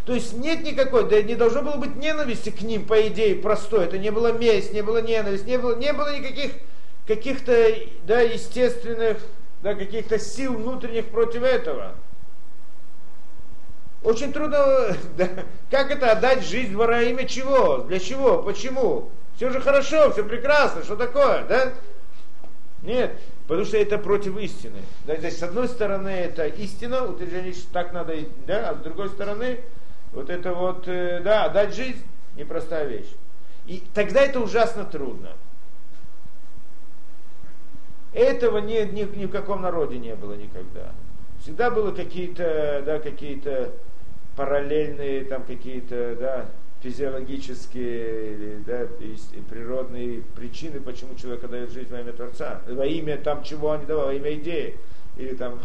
[0.06, 3.86] То есть нет никакой, да не должно было быть ненависти к ним, по идее, простой.
[3.86, 6.52] Это не было месть, не было ненависть, не было, не было никаких
[7.08, 7.54] каких-то,
[8.06, 9.18] да, естественных,
[9.62, 11.94] да, каких-то сил внутренних против этого.
[14.04, 14.58] Очень трудно,
[15.18, 15.30] да,
[15.72, 17.78] как это отдать жизнь во имя чего?
[17.80, 18.44] Для чего?
[18.44, 19.10] Почему?
[19.36, 21.74] Все же хорошо, все прекрасно, что такое, да?
[22.84, 24.82] Нет, потому что это против истины.
[25.06, 28.14] Да, то есть, с одной стороны, это истина, утверждение, что так надо,
[28.46, 29.62] да, а с другой стороны,
[30.12, 32.04] вот это вот, э, да, дать жизнь,
[32.36, 33.10] непростая вещь.
[33.66, 35.30] И тогда это ужасно трудно.
[38.12, 40.92] Этого ни, ни, ни в каком народе не было никогда.
[41.42, 43.72] Всегда было какие-то, да, какие-то
[44.36, 46.46] параллельные, там какие-то, да,
[46.82, 48.88] физиологические или да,
[49.50, 52.62] природные причины, почему человек дает жизнь во имя Творца.
[52.68, 54.78] Во имя там чего они давали, во имя идеи.
[55.18, 55.60] Или там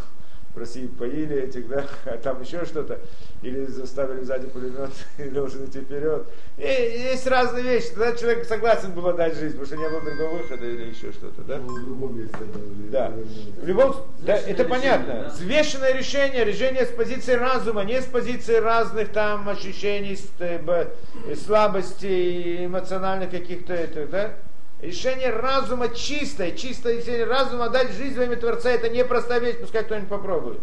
[0.55, 2.99] в России поили этих, да, а там еще что-то,
[3.43, 6.27] или заставили сзади пулемет, и должен идти вперед.
[6.57, 7.89] И есть разные вещи.
[7.91, 11.43] Тогда человек согласен был отдать жизнь, потому что не было другого выхода или еще что-то,
[11.43, 11.59] да?
[11.59, 12.39] Ну, в другом месте,
[12.91, 13.13] да.
[13.61, 15.31] В любом, да, это понятно.
[15.33, 20.87] Взвешенное решение, решение с позиции разума, не с позиции разных там ощущений, э,
[21.37, 24.33] слабостей, эмоциональных каких-то этих, да?
[24.81, 29.59] Решение разума чистое, чистое решение разума дать жизнь во имя Творца, это не простая вещь,
[29.59, 30.61] пускай кто-нибудь попробует.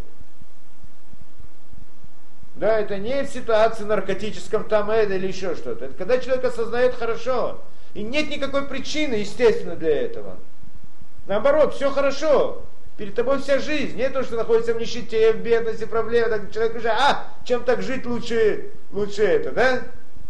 [2.55, 5.85] Да, это не в ситуации наркотическом там это или еще что-то.
[5.85, 7.59] Это когда человек осознает хорошо.
[7.93, 10.37] И нет никакой причины, естественно, для этого.
[11.27, 12.61] Наоборот, все хорошо.
[12.97, 13.97] Перед тобой вся жизнь.
[13.97, 16.29] Не то, что находится в нищете, в бедности, проблемы.
[16.29, 19.83] Так человек уже, а, чем так жить лучше, лучше это, да?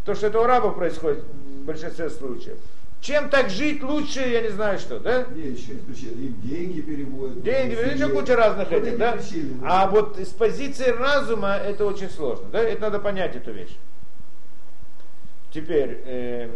[0.03, 2.57] То, что это у рабов происходит в большинстве случаев.
[3.05, 5.25] Чем так жить лучше, я не знаю что, да?
[5.35, 6.29] Не, еще исключение.
[6.29, 7.43] Им деньги переводят.
[7.43, 9.11] Деньги, переводят, еще куча разных вот этих, да?
[9.11, 9.83] Причины, да?
[9.83, 12.63] А вот с позиции разума это очень сложно, да?
[12.63, 13.77] Это надо понять эту вещь.
[15.53, 16.49] Теперь, э,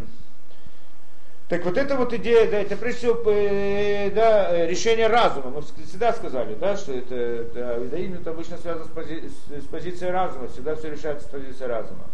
[1.49, 5.51] Так вот эта вот идея, да, это прежде всего э, да, решение разума.
[5.51, 10.09] Мы всегда сказали, да, что это, да, это обычно связано с, пози, с, с позицией
[10.09, 12.05] разума, всегда все решается с позиции разума.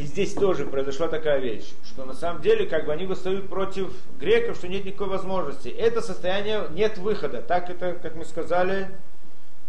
[0.00, 3.92] И здесь тоже произошла такая вещь, что на самом деле как бы они восстают против
[4.18, 5.68] греков, что нет никакой возможности.
[5.68, 7.42] Это состояние нет выхода.
[7.42, 8.88] Так это, как мы сказали,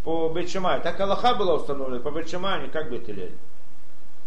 [0.05, 0.81] по Бетшамаю.
[0.81, 3.33] Так Аллаха была установлена по Бетшамаю, как Бетелель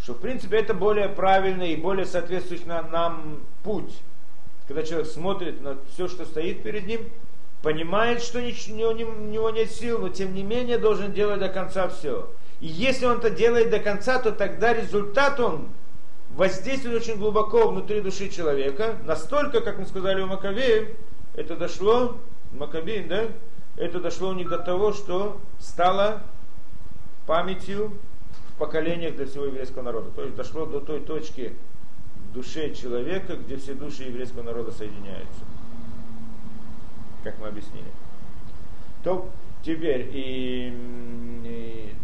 [0.02, 3.90] что в принципе это более правильный и более соответствующий нам путь.
[4.68, 7.08] Когда человек смотрит на все, что стоит перед ним,
[7.62, 12.30] понимает, что у него нет сил, но тем не менее должен делать до конца все.
[12.60, 15.68] И если он это делает до конца, то тогда результат он
[16.34, 20.88] воздействует очень глубоко внутри души человека, настолько, как мы сказали у Макавеев,
[21.34, 22.16] это дошло,
[22.52, 23.28] Макабеем, да,
[23.76, 26.22] это дошло у них до того, что стало
[27.26, 27.92] памятью
[28.58, 30.10] поколениях для всего еврейского народа.
[30.10, 31.54] То есть дошло до той точки
[32.30, 35.40] в душе человека, где все души еврейского народа соединяются.
[37.24, 37.86] Как мы объяснили.
[39.02, 39.28] То
[39.62, 40.72] теперь и,
[41.44, 41.94] и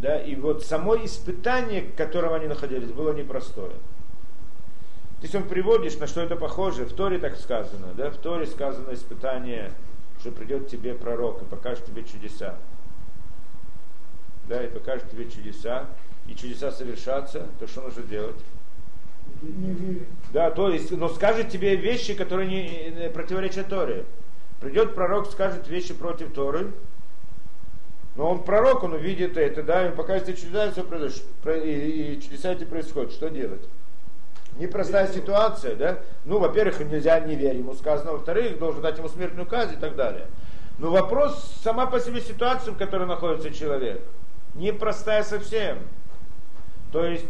[0.00, 3.70] да, и вот само испытание, к которому они находились, было непростое.
[3.70, 8.46] То есть он приводишь, на что это похоже, в Торе так сказано, да, в Торе
[8.46, 9.72] сказано испытание,
[10.20, 12.56] что придет тебе пророк и покажет тебе чудеса
[14.48, 15.86] да, и покажет тебе чудеса,
[16.28, 18.36] и чудеса совершатся, то что нужно делать?
[20.32, 24.04] Да, то есть, но скажет тебе вещи, которые не, противоречат Торе.
[24.60, 26.72] Придет пророк, скажет вещи против Торы,
[28.16, 31.22] но он пророк, он увидит это, да, и покажет тебе чудеса, все произойдет,
[31.64, 33.12] и, и чудеса эти происходят.
[33.12, 33.62] Что делать?
[34.58, 35.98] Непростая ситуация, да?
[36.24, 39.96] Ну, во-первых, нельзя не верить ему сказано, во-вторых, должен дать ему смертную казнь и так
[39.96, 40.26] далее.
[40.78, 44.00] Но вопрос, сама по себе ситуация, в которой находится человек–
[44.56, 45.78] непростая совсем.
[46.92, 47.26] То есть,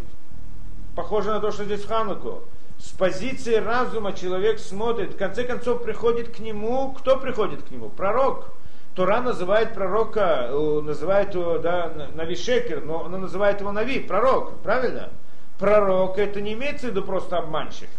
[0.94, 2.44] похоже на то, что здесь в Хануку.
[2.78, 7.88] С позиции разума человек смотрит, в конце концов приходит к нему, кто приходит к нему?
[7.88, 8.52] Пророк.
[8.96, 15.10] Тора называет пророка, э, называет его, да, Навишекер, но она называет его Нави, пророк, правильно?
[15.58, 17.90] Пророк это не имеется в виду просто обманщик.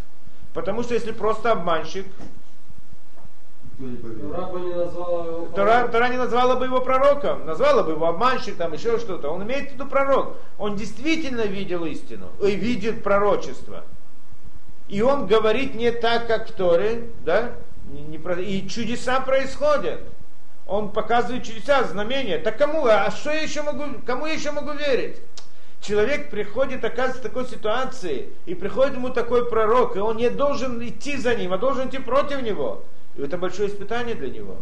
[0.52, 2.04] Потому что если просто обманщик,
[3.78, 8.98] Тора не Тора, Тора не назвала бы его пророком, назвала бы его обманщик, там еще
[8.98, 9.30] что-то.
[9.30, 10.36] Он имеет в виду пророк.
[10.58, 13.84] Он действительно видел истину и видит пророчество.
[14.88, 17.52] И он говорит не так, как в Торе, да?
[18.40, 20.00] И чудеса происходят.
[20.68, 22.38] Он показывает чудеса, знамения.
[22.38, 22.84] Так кому?
[22.84, 25.16] А что я еще могу, кому я еще могу верить?
[25.80, 30.86] Человек приходит, оказывается, в такой ситуации, и приходит ему такой пророк, и он не должен
[30.86, 32.84] идти за ним, а должен идти против него.
[33.16, 34.58] И это большое испытание для него.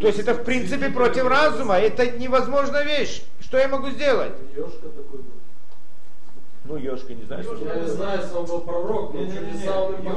[0.00, 3.22] То есть это в принципе против разума, это невозможная вещь.
[3.40, 4.32] Что я могу сделать?
[4.54, 5.20] Такой.
[6.68, 7.42] Ну, Ешка, не знаю.
[7.42, 10.12] Ешка, я не знаю, если он был пророк, но чудеса он им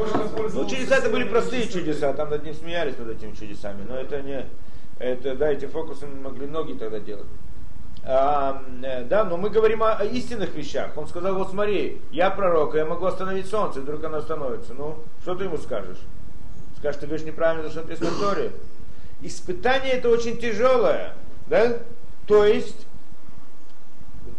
[0.54, 4.22] Ну, чудеса это были простые чудеса, там над ним смеялись над этими чудесами, но это
[4.22, 4.45] не,
[5.00, 7.28] это, да, эти фокусы могли многие тогда делать.
[8.04, 10.91] А, э, да, но мы говорим о, о истинных вещах.
[10.95, 14.74] Он сказал, вот смотри, я пророк, я могу остановить солнце, вдруг оно остановится.
[14.74, 16.00] Ну, что ты ему скажешь?
[16.80, 18.52] скажет, ты говоришь неправильно, то, что Торе.
[19.22, 21.14] Испытание это очень тяжелое,
[21.47, 21.80] да?
[22.26, 22.88] То есть,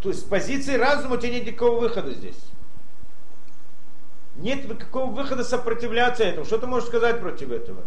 [0.00, 2.38] то есть с позиции разума у тебя нет никакого выхода здесь.
[4.36, 6.46] Нет никакого выхода сопротивляться этому.
[6.46, 7.82] Что ты можешь сказать против этого?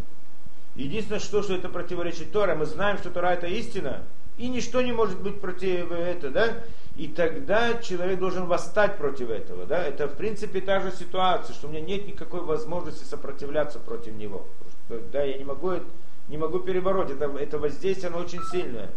[0.76, 2.54] Единственное, что, что это противоречит Торе.
[2.56, 4.04] Мы знаем, что Тора это истина.
[4.38, 6.64] И ничто не может быть против этого, да?
[6.96, 9.66] И тогда человек должен восстать против этого.
[9.66, 9.84] Да?
[9.84, 14.46] Это в принципе та же ситуация, что у меня нет никакой возможности сопротивляться против него.
[15.12, 15.74] Да, я не могу,
[16.28, 17.10] не могу перебороть.
[17.10, 18.90] Это, это воздействие, оно очень сильное.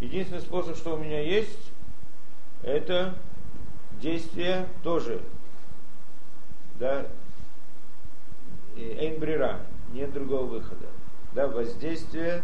[0.00, 1.71] Единственный способ, что у меня есть,
[2.62, 3.14] это
[4.00, 5.20] действие тоже.
[6.78, 7.06] Да,
[8.76, 9.60] эйнбрира,
[9.92, 10.86] нет другого выхода.
[11.32, 12.42] Да, воздействие,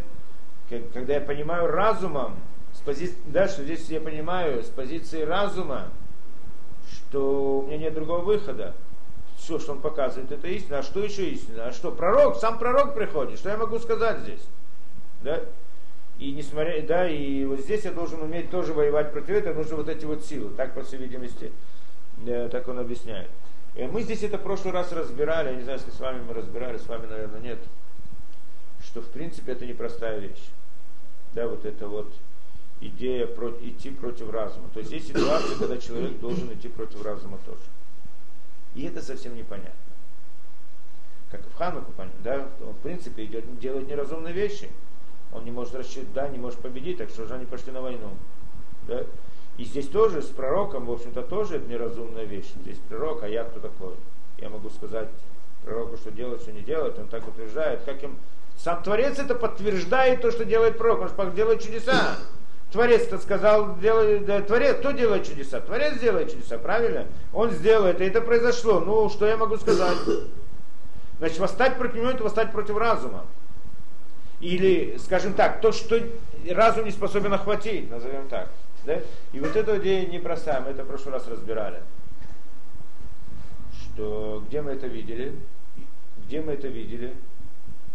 [0.69, 2.37] когда я понимаю разумом,
[2.73, 3.15] с пози...
[3.27, 5.89] да, что здесь я понимаю с позиции разума,
[6.89, 8.75] что у меня нет другого выхода.
[9.37, 10.79] Все, что он показывает, это истина.
[10.79, 11.67] А что еще истина?
[11.67, 11.91] А что?
[11.91, 13.39] Пророк, сам пророк приходит.
[13.39, 14.45] Что я могу сказать здесь?
[15.23, 15.41] Да?
[16.19, 19.89] И несмотря, да, и вот здесь я должен уметь тоже воевать против этого, нужны вот
[19.89, 20.51] эти вот силы.
[20.57, 21.53] Так, по всей видимости,
[22.19, 23.31] да, так он объясняет.
[23.77, 26.35] И мы здесь это в прошлый раз разбирали, я не знаю, если с вами мы
[26.35, 27.59] разбирали, с вами, наверное, нет.
[28.83, 30.51] Что, в принципе, это непростая вещь.
[31.35, 32.13] Да, вот это вот
[32.81, 34.69] идея про, идти против разума.
[34.75, 37.63] То есть есть ситуация, когда человек должен идти против разума тоже.
[38.75, 39.73] И это совсем непонятно.
[41.31, 41.93] Как и в Хануку,
[42.25, 44.69] да, он в принципе идет, делает неразумные вещи.
[45.33, 48.11] Он не может рассчитать, да, не может победить, так что же они пошли на войну.
[48.87, 49.05] Да?
[49.59, 52.51] И здесь тоже с пророком, в общем-то, тоже это неразумная вещь.
[52.63, 53.95] Здесь пророк, а я кто такой?
[54.39, 55.09] Я могу сказать
[55.65, 58.19] пророку, что делать, что не делать, он так утверждает, как им...
[58.57, 62.17] Сам Творец это подтверждает то, что делает пророк, он же делает чудеса.
[62.73, 65.61] Творец-то сказал, делай, да, Творец, кто делает чудеса?
[65.61, 67.07] Творец делает чудеса, правильно?
[67.33, 68.81] Он сделает, и это произошло.
[68.81, 69.97] Ну, что я могу сказать?
[71.19, 73.25] Значит, восстать против него, это восстать против разума.
[74.41, 76.01] Или, скажем так, то, что
[76.49, 78.49] разум не способен охватить, назовем так.
[78.85, 79.01] Да?
[79.33, 81.83] И вот эта идея непростая, мы это в прошлый раз разбирали.
[83.81, 85.35] Что, где мы это видели?
[86.25, 87.15] Где мы это видели?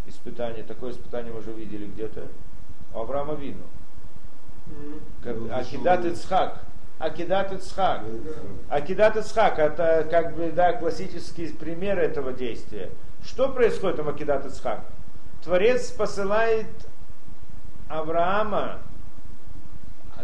[0.05, 2.27] Испытание, такое испытание мы уже видели где-то.
[2.93, 3.63] У Авраама Вину.
[5.23, 6.61] Как, Акидат Ицхак.
[6.99, 8.03] Акидат Ицхак.
[8.69, 12.89] Акидат Ицхак, это как бы, да, классический пример этого действия.
[13.23, 14.83] Что происходит в Акидат Ицхак?
[15.43, 16.67] Творец посылает
[17.89, 18.79] Авраама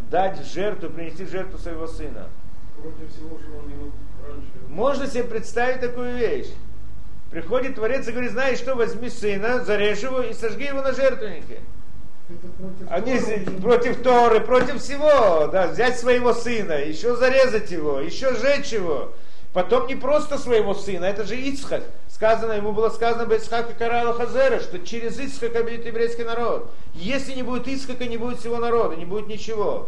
[0.10, 2.30] дать жертву, принести жертву своего сына.
[2.82, 3.92] Против всего, что он ему
[4.26, 4.48] раньше.
[4.70, 6.48] Можно себе представить такую вещь.
[7.32, 11.60] Приходит Творец и говорит, знаешь что, возьми сына, зарежь его и сожги его на жертвеннике.
[12.90, 13.20] Они
[13.62, 19.14] против Торы, против всего, да, взять своего сына, еще зарезать его, еще сжечь его.
[19.54, 21.84] Потом не просто своего сына, это же Ицхак.
[22.20, 26.70] Сказано, ему было сказано бы Ицхака Карала Хазера, что через Ицхака будет еврейский народ.
[26.94, 29.88] Если не будет Ицхака, не будет всего народа, не будет ничего.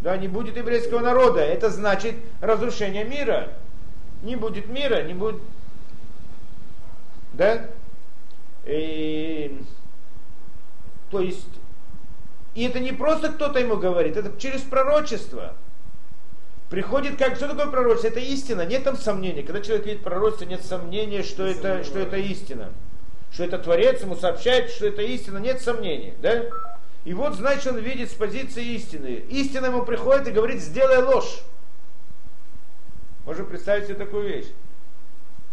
[0.00, 1.38] Да, не будет еврейского народа.
[1.38, 3.52] Это значит разрушение мира.
[4.24, 5.36] Не будет мира, не будет...
[7.34, 7.66] Да?
[8.66, 9.62] И...
[11.12, 11.46] То есть,
[12.56, 15.54] и это не просто кто-то ему говорит, это через пророчество.
[16.70, 18.08] Приходит как, что такое пророчество?
[18.08, 19.42] Это истина, нет там сомнений.
[19.42, 22.72] Когда человек видит пророчество, нет сомнения, что это, что это истина.
[23.32, 26.14] Что это Творец ему сообщает, что это истина, нет сомнений.
[26.22, 26.44] Да?
[27.04, 29.24] И вот, значит, он видит с позиции истины.
[29.28, 31.42] Истина ему приходит и говорит, сделай ложь.
[33.26, 34.46] Можно представить себе такую вещь.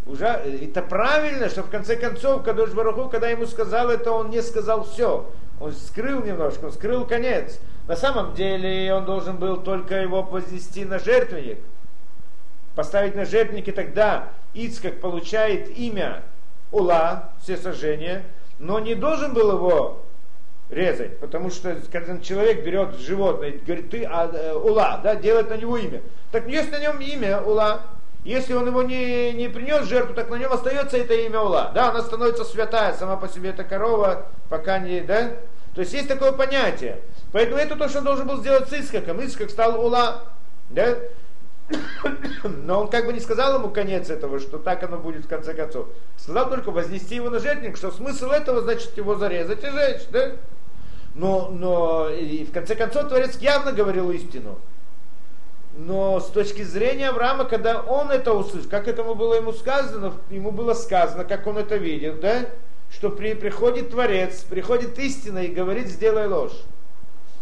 [0.06, 4.42] Уже, это правильно, что в конце концов, когда Бараху, когда ему сказал это, он не
[4.42, 5.30] сказал все.
[5.60, 7.60] Он скрыл немножко, он скрыл конец.
[7.92, 11.58] На самом деле он должен был только его вознести на жертвенник.
[12.74, 16.24] Поставить на жертвенник, и тогда Ицкак получает имя
[16.72, 18.24] Ула, все сожжения,
[18.60, 20.06] но не должен был его
[20.70, 25.58] резать, потому что когда человек берет животное говорит, ты а, э, Ула, да, делает на
[25.58, 26.02] него имя.
[26.32, 27.82] Так есть на нем имя Ула,
[28.24, 31.72] если он его не, не принес жертву, так на нем остается это имя Ула.
[31.76, 35.34] Да, она становится святая, сама по себе эта корова, пока не, да?
[35.74, 37.00] То есть есть такое понятие.
[37.32, 39.24] Поэтому это то, что он должен был сделать с Исхаком.
[39.26, 40.24] Исхак стал Ула.
[40.70, 40.98] Да?
[42.44, 45.54] Но он как бы не сказал ему конец этого, что так оно будет в конце
[45.54, 45.88] концов.
[46.18, 50.02] Сказал только вознести его на жертвенник, что смысл этого значит его зарезать и жечь.
[50.12, 50.32] Да?
[51.16, 54.60] Но, но и в конце концов Творец явно говорил истину.
[55.78, 60.52] Но с точки зрения Авраама, когда он это услышал, как этому было ему сказано, ему
[60.52, 62.46] было сказано, как он это видит, да?
[62.92, 66.60] Что при, приходит Творец, приходит истина и говорит, сделай ложь.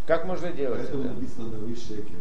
[0.06, 1.14] Как можно делать Поэтому это?
[1.14, 2.16] написано на шекер.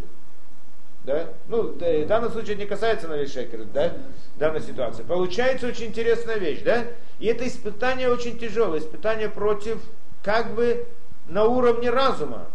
[1.05, 1.29] Да?
[1.49, 3.95] Ну, да, в данном случае не касается Навишекера, да?
[4.37, 5.03] Данной ситуации.
[5.03, 6.85] Получается очень интересная вещь, да?
[7.19, 9.79] И это испытание очень тяжелое, испытание против,
[10.23, 10.85] как бы,
[11.27, 12.47] на уровне разума.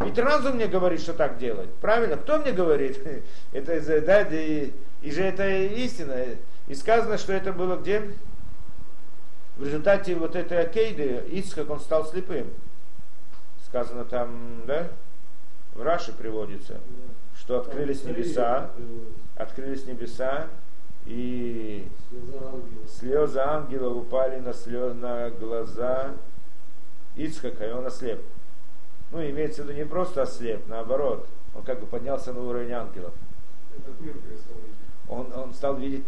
[0.00, 1.68] Ведь разум мне говорит, что так делать.
[1.82, 2.16] Правильно?
[2.16, 2.98] Кто мне говорит?
[3.52, 4.70] Это, да, и,
[5.02, 6.14] и же это истина.
[6.68, 8.10] И сказано, что это было где?
[9.56, 12.48] В результате вот этой Акейды Ицхак, он стал слепым.
[13.66, 14.88] Сказано там, да,
[15.74, 16.80] в Раше приводится,
[17.38, 18.70] что открылись небеса,
[19.36, 20.48] открылись небеса,
[21.06, 21.86] и
[22.88, 23.96] слезы ангелов.
[23.96, 26.14] упали на, слез, на глаза
[27.16, 28.20] Ицхака, и он ослеп.
[29.12, 33.12] Ну, имеется в виду не просто ослеп, наоборот, он как бы поднялся на уровень ангелов.
[35.08, 36.04] Он, он стал видеть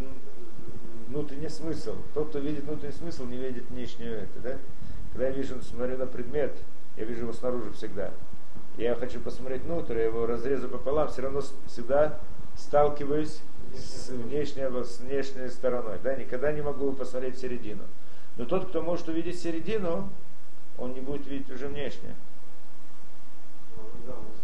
[1.06, 1.94] внутренний смысл.
[2.14, 4.58] Тот, кто видит внутренний смысл, не видит внешнюю это, да?
[5.12, 6.56] Когда я вижу, смотрю на предмет,
[6.96, 8.10] я вижу его снаружи всегда.
[8.76, 12.18] Я хочу посмотреть внутрь, я его разрезу пополам, все равно всегда
[12.56, 13.40] сталкиваюсь
[13.74, 15.98] с внешней, с внешней стороной.
[16.02, 16.14] Да?
[16.14, 17.84] Никогда не могу посмотреть середину.
[18.36, 20.10] Но тот, кто может увидеть середину,
[20.78, 22.14] он не будет видеть уже внешнее.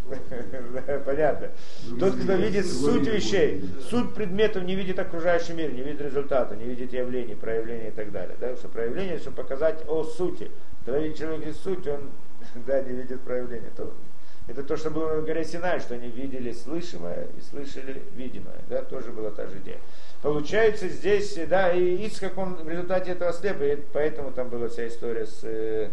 [1.06, 1.50] Понятно.
[1.98, 6.64] Тот, кто видит суть вещей, суть предметов, не видит окружающий мир, не видит результата, не
[6.64, 8.36] видит явлений, проявлений и так далее.
[8.40, 8.54] Да?
[8.56, 10.50] Что проявление, чтобы показать о сути.
[10.84, 12.10] Когда видит человек видит суть, он
[12.66, 13.70] да, не видит проявления.
[13.76, 13.92] То,
[14.48, 18.56] это то, что было на горе Синай, что они видели слышимое и слышали видимое.
[18.68, 19.78] Да, тоже была та же идея.
[20.20, 24.86] Получается здесь, да, и Ицхак, он в результате этого слеп, и поэтому там была вся
[24.88, 25.90] история с э,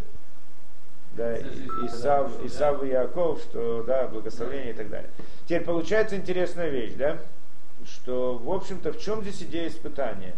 [1.20, 1.38] да,
[1.86, 5.09] Исав, Исав и Яков, что, да, благословение и так далее.
[5.45, 7.20] Теперь получается интересная вещь, да?
[7.86, 10.36] что, в общем-то, в чем здесь идея испытания?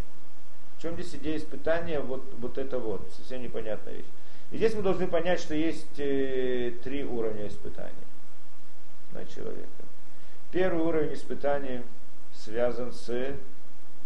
[0.77, 1.99] В чем здесь идея испытания?
[1.99, 4.05] Вот, вот это вот, совсем непонятная вещь.
[4.49, 7.93] И здесь мы должны понять, что есть э, три уровня испытания
[9.13, 9.67] на человека.
[10.51, 11.84] Первый уровень испытания
[12.34, 13.36] связан с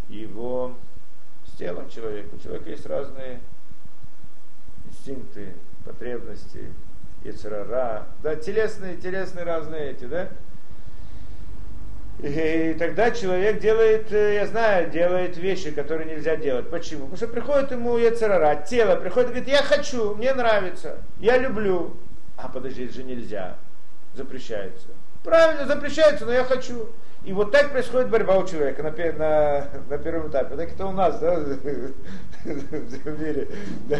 [0.09, 0.75] его,
[1.47, 2.35] с телом человека.
[2.35, 3.39] У человека есть разные
[4.85, 5.53] инстинкты,
[5.85, 6.73] потребности,
[7.23, 10.29] яцерара, да, телесные, телесные разные эти, да,
[12.19, 16.69] и тогда человек делает, э, я знаю, делает вещи, которые нельзя делать.
[16.69, 17.07] Почему?
[17.07, 21.97] Потому что приходит ему яцерара, тело приходит и говорит, я хочу, мне нравится, я люблю.
[22.37, 23.57] А подожди, это же нельзя,
[24.13, 24.87] запрещается.
[25.25, 26.87] Правильно, запрещается, но я хочу.
[27.25, 30.55] И вот так происходит борьба у человека на, на, на первом этапе.
[30.55, 31.33] Так это у нас, да,
[32.43, 33.47] в мире.
[33.89, 33.97] Да,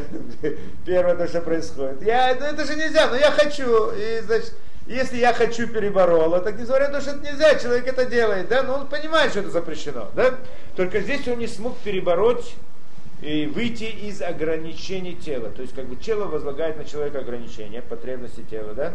[0.86, 2.04] первое то, что происходит.
[2.04, 3.90] Я, ну, это же нельзя, но я хочу.
[3.90, 4.54] И, значит,
[4.86, 8.62] если я хочу переборола, так несмотря на то, что это нельзя, человек это делает, да,
[8.62, 10.36] но он понимает, что это запрещено, да.
[10.76, 12.54] Только здесь он не смог перебороть
[13.24, 15.50] и выйти из ограничений тела.
[15.50, 18.94] То есть как бы тело возлагает на человека ограничения, потребности тела, да,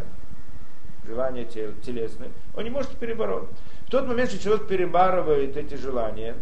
[1.10, 2.30] желания тел, телесные.
[2.56, 3.48] Он не может перебороть.
[3.86, 6.36] В тот момент, что человек перебарывает эти желания,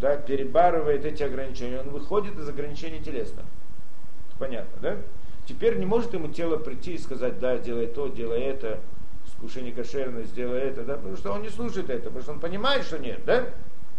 [0.00, 3.44] да, перебарывает эти ограничения, он выходит из ограничений телесных.
[4.38, 4.96] Понятно, да?
[5.46, 8.80] Теперь не может ему тело прийти и сказать, да, делай то, делай это,
[9.36, 12.40] скушай не кошерно, сделай это, да, потому что он не слушает это, потому что он
[12.40, 13.46] понимает, что нет, да,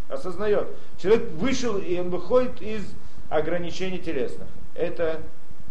[0.10, 0.68] осознает.
[1.02, 2.84] Человек вышел, и он выходит из
[3.30, 4.48] ограничений телесных.
[4.76, 5.22] Это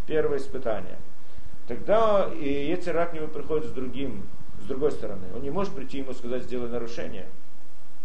[0.06, 0.96] первое испытание.
[1.66, 4.26] Тогда и Ецерак нему приходит с другим,
[4.60, 5.26] с другой стороны.
[5.34, 7.26] Он не может прийти ему сказать, сделай нарушение.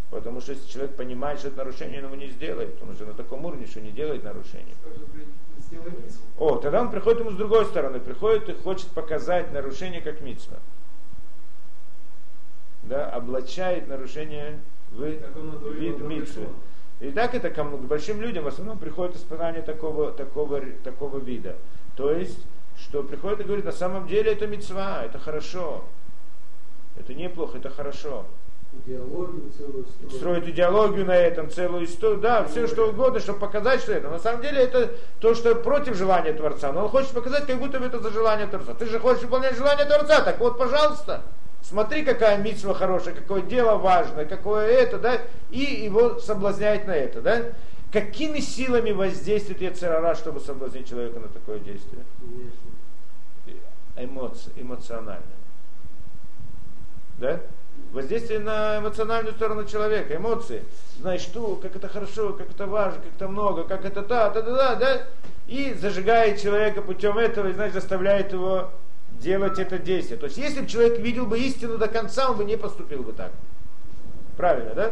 [0.09, 2.81] Потому что если человек понимает, что это нарушение, он его не сделает.
[2.81, 4.75] Он уже на таком уровне, что не делает нарушение.
[6.37, 10.57] О, тогда он приходит ему с другой стороны, приходит и хочет показать нарушение как митцва.
[12.83, 14.59] Да, облачает нарушение
[14.91, 16.47] в вид митцвы.
[16.99, 21.55] И так это к большим людям в основном приходит испытание такого, такого, такого вида.
[21.95, 22.45] То есть,
[22.81, 25.83] что приходит и говорит, на самом деле это мецва, это хорошо.
[26.97, 28.25] Это неплохо, это хорошо
[28.85, 30.15] идеологию целую строить.
[30.15, 34.09] Строить идеологию на этом, целую историю, да, все что угодно, чтобы показать, что это.
[34.09, 36.71] На самом деле это то, что против желания Творца.
[36.71, 38.73] Но он хочет показать, как будто бы это за желание Творца.
[38.73, 41.23] Ты же хочешь выполнять желание Творца, так вот, пожалуйста.
[41.61, 45.21] Смотри, какая митсва хорошая, какое дело важное, какое это, да,
[45.51, 47.43] и его соблазняет на это, да.
[47.91, 52.03] Какими силами воздействует Яцерара, чтобы соблазнить человека на такое действие?
[54.03, 55.23] Эмоции, эмоционально.
[57.17, 57.39] Да?
[57.91, 60.63] воздействие на эмоциональную сторону человека, эмоции.
[60.99, 64.41] Знаешь, что, как это хорошо, как это важно, как это много, как это та, та,
[64.41, 65.01] та, та, да?
[65.47, 68.71] И зажигает человека путем этого, и, значит, заставляет его
[69.19, 70.17] делать это действие.
[70.17, 73.11] То есть, если бы человек видел бы истину до конца, он бы не поступил бы
[73.13, 73.31] так.
[74.37, 74.91] Правильно, да?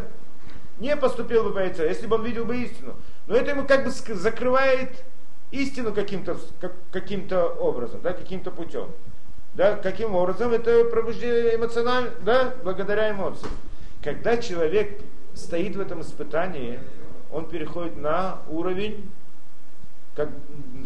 [0.79, 2.95] Не поступил бы по яйцу, если бы он видел бы истину.
[3.27, 5.03] Но это ему как бы закрывает
[5.51, 6.37] истину каким-то
[6.91, 7.27] каким
[7.59, 8.87] образом, да, каким-то путем.
[9.53, 10.53] Да, каким образом?
[10.53, 13.51] Это пробуждение эмоционально, да, благодаря эмоциям.
[14.03, 15.01] Когда человек
[15.33, 16.79] стоит в этом испытании,
[17.31, 19.09] он переходит на уровень
[20.15, 20.29] как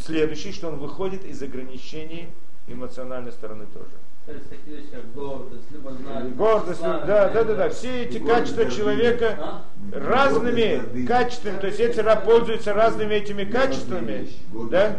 [0.04, 2.30] следующий, что он выходит из ограничений
[2.68, 3.92] эмоциональной стороны тоже.
[4.26, 6.36] То есть такие вещи, как гордость, любознательность.
[6.38, 7.70] Гордость, да, да, да, да.
[7.70, 9.62] Все эти качества человека а?
[9.92, 14.30] разными качествами, то есть раб пользуется разными этими качествами,
[14.72, 14.96] да,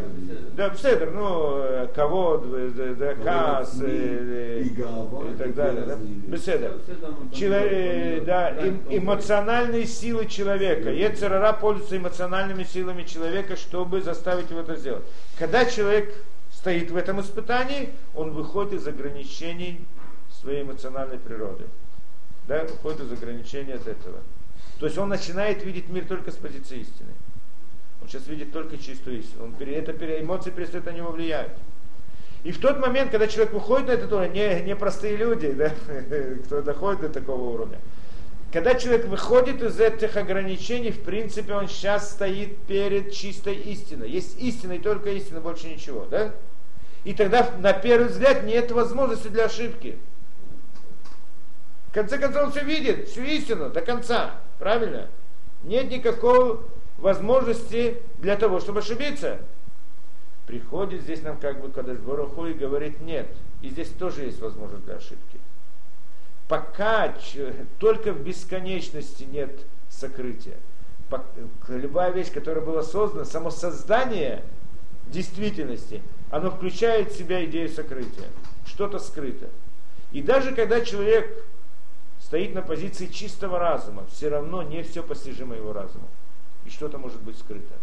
[0.57, 6.73] да, Седер, ну, кого, да, кас, и, и так далее, да, Беседер.
[7.33, 8.51] Человек, да,
[8.91, 10.91] эмоциональные силы человека.
[10.91, 15.05] Ецерара пользуется эмоциональными силами человека, чтобы заставить его это сделать.
[15.39, 16.15] Когда человек
[16.65, 19.87] стоит в этом испытании, он выходит из ограничений
[20.41, 21.65] своей эмоциональной природы.
[22.49, 24.21] Да, выходит из ограничений от этого.
[24.81, 27.11] То есть он начинает видеть мир только с позиции истины.
[28.01, 29.45] Он сейчас видит только чистую истину.
[29.45, 29.93] Он, это,
[30.23, 31.55] эмоции перестают на него влиять.
[32.45, 35.71] И в тот момент, когда человек выходит на этот уровень, не, не простые люди, да,
[36.47, 37.79] кто доходит до такого уровня,
[38.51, 44.09] когда человек выходит из этих ограничений, в принципе, он сейчас стоит перед чистой истиной.
[44.09, 46.07] Есть истина и только истина, больше ничего.
[46.11, 46.33] Да?
[47.05, 49.99] И тогда, на первый взгляд, нет возможности для ошибки.
[51.89, 54.35] В конце концов, он все видит, всю истину до конца.
[54.59, 55.09] Правильно?
[55.63, 56.61] Нет никакой
[56.99, 59.39] возможности для того, чтобы ошибиться.
[60.47, 63.29] Приходит здесь нам как бы Кадаш Баруху и говорит нет.
[63.63, 65.39] И здесь тоже есть возможность для ошибки.
[66.49, 67.15] Пока
[67.79, 70.57] только в бесконечности нет сокрытия.
[71.69, 74.43] Любая вещь, которая была создана, само создание
[75.07, 76.03] действительности,
[76.35, 78.27] оно включает в себя идею сокрытия.
[78.67, 79.49] Что-то скрыто.
[80.11, 81.45] И даже когда человек
[82.19, 86.09] стоит на позиции чистого разума, все равно не все постижимо его разуму.
[86.65, 87.75] И что-то может быть скрыто.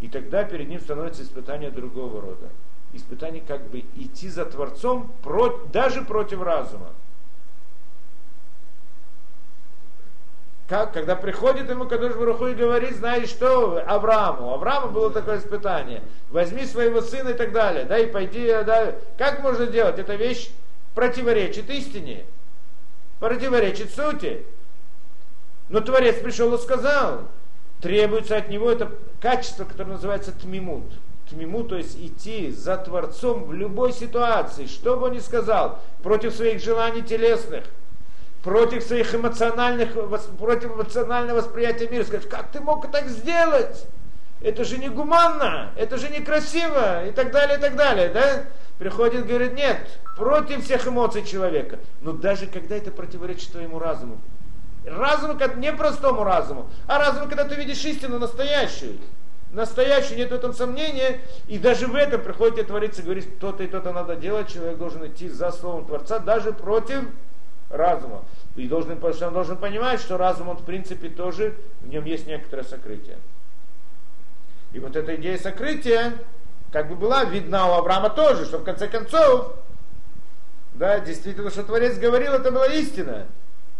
[0.00, 2.48] И тогда перед ним становится испытание другого рода.
[2.92, 5.12] Испытание как бы идти за Творцом
[5.72, 6.90] даже против разума.
[10.70, 16.00] Как, когда приходит ему Кадуш Баруху и говорит, знаешь что, Аврааму, Аврааму было такое испытание,
[16.30, 19.98] возьми своего сына и так далее, да, и пойди, да, как можно делать?
[19.98, 20.48] Эта вещь
[20.94, 22.24] противоречит истине,
[23.18, 24.46] противоречит сути.
[25.70, 27.22] Но Творец пришел и сказал,
[27.80, 30.84] требуется от него это качество, которое называется тмимут.
[31.28, 36.32] Тмимут, то есть идти за Творцом в любой ситуации, что бы он ни сказал, против
[36.32, 37.64] своих желаний телесных–
[38.42, 39.92] против своих эмоциональных,
[40.38, 42.04] против эмоционального восприятия мира.
[42.04, 43.86] Сказать, как ты мог так сделать?
[44.40, 48.44] Это же не гуманно, это же некрасиво, и так далее, и так далее, да?
[48.78, 49.76] Приходит, говорит, нет,
[50.16, 51.78] против всех эмоций человека.
[52.00, 54.18] Но даже когда это противоречит твоему разуму.
[54.86, 58.96] Разуму, не простому разуму, а разуму, когда ты видишь истину настоящую.
[59.52, 61.20] Настоящую, нет в этом сомнения.
[61.46, 64.48] И даже в этом приходит твориться, говорит, то-то и то-то надо делать.
[64.48, 67.04] Человек должен идти за словом Творца, даже против
[67.70, 68.24] разума.
[68.56, 72.64] И должен, он должен понимать, что разум, он в принципе тоже, в нем есть некоторое
[72.64, 73.16] сокрытие.
[74.72, 76.14] И вот эта идея сокрытия,
[76.72, 79.54] как бы была видна у Авраама тоже, что в конце концов,
[80.74, 83.26] да, действительно, что Творец говорил, это была истина.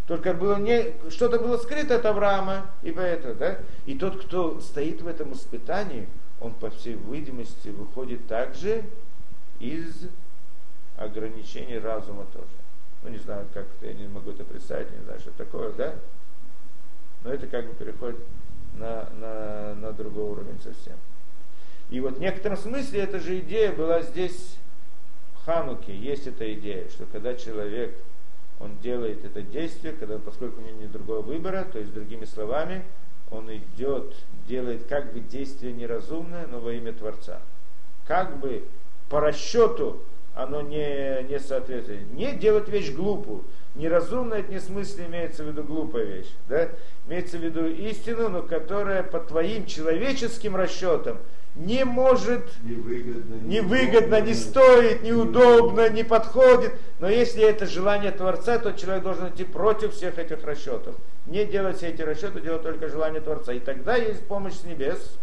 [0.07, 3.59] Только было не, что-то было скрыто от Авраама, и поэтому, да.
[3.87, 6.09] И тот, кто стоит в этом испытании,
[6.41, 8.83] он, по всей видимости, выходит также
[9.61, 10.09] из
[10.97, 12.49] ограничений разума тоже
[13.03, 15.95] ну не знаю, как я не могу это представить, не знаю, что такое, да?
[17.25, 18.21] Но это как бы переходит
[18.75, 20.97] на, на, на другой уровень совсем.
[21.91, 24.57] И вот в некотором смысле эта же идея была здесь
[25.35, 27.97] в Хануке, есть эта идея, что когда человек,
[28.61, 32.85] он делает это действие, когда, поскольку у него нет другого выбора, то есть другими словами,
[33.31, 34.15] он идет,
[34.47, 37.41] делает как бы действие неразумное, но во имя Творца.
[38.07, 38.65] Как бы
[39.09, 40.03] по расчету
[40.35, 42.13] оно не, не соответствует.
[42.13, 43.45] Не делать вещь глупую.
[43.75, 46.31] Неразумная, это не в смысле имеется в виду глупая вещь.
[46.49, 46.69] Да?
[47.09, 51.19] Имеется в виду истину, но которая по твоим человеческим расчетам
[51.57, 56.73] не может, невыгодно, невыгодно, не стоит, неудобно, не подходит.
[57.01, 60.95] Но если это желание Творца, то человек должен идти против всех этих расчетов.
[61.27, 63.53] Не делать все эти расчеты, делать только желание Творца.
[63.53, 65.19] И тогда есть помощь с небес,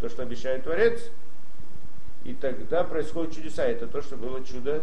[0.00, 1.00] то, что обещает Творец,
[2.24, 3.64] и тогда происходят чудеса.
[3.64, 4.82] Это то, что было чудо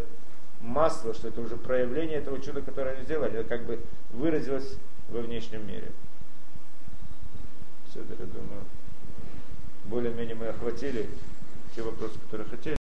[0.62, 3.40] масла, что это уже проявление этого чуда, которое они сделали.
[3.40, 3.80] Это как бы
[4.12, 4.78] выразилось
[5.10, 5.92] во внешнем мире.
[7.90, 8.64] Все, я думаю,
[9.86, 11.08] более-менее мы охватили
[11.76, 12.76] те вопросы, которые хотели.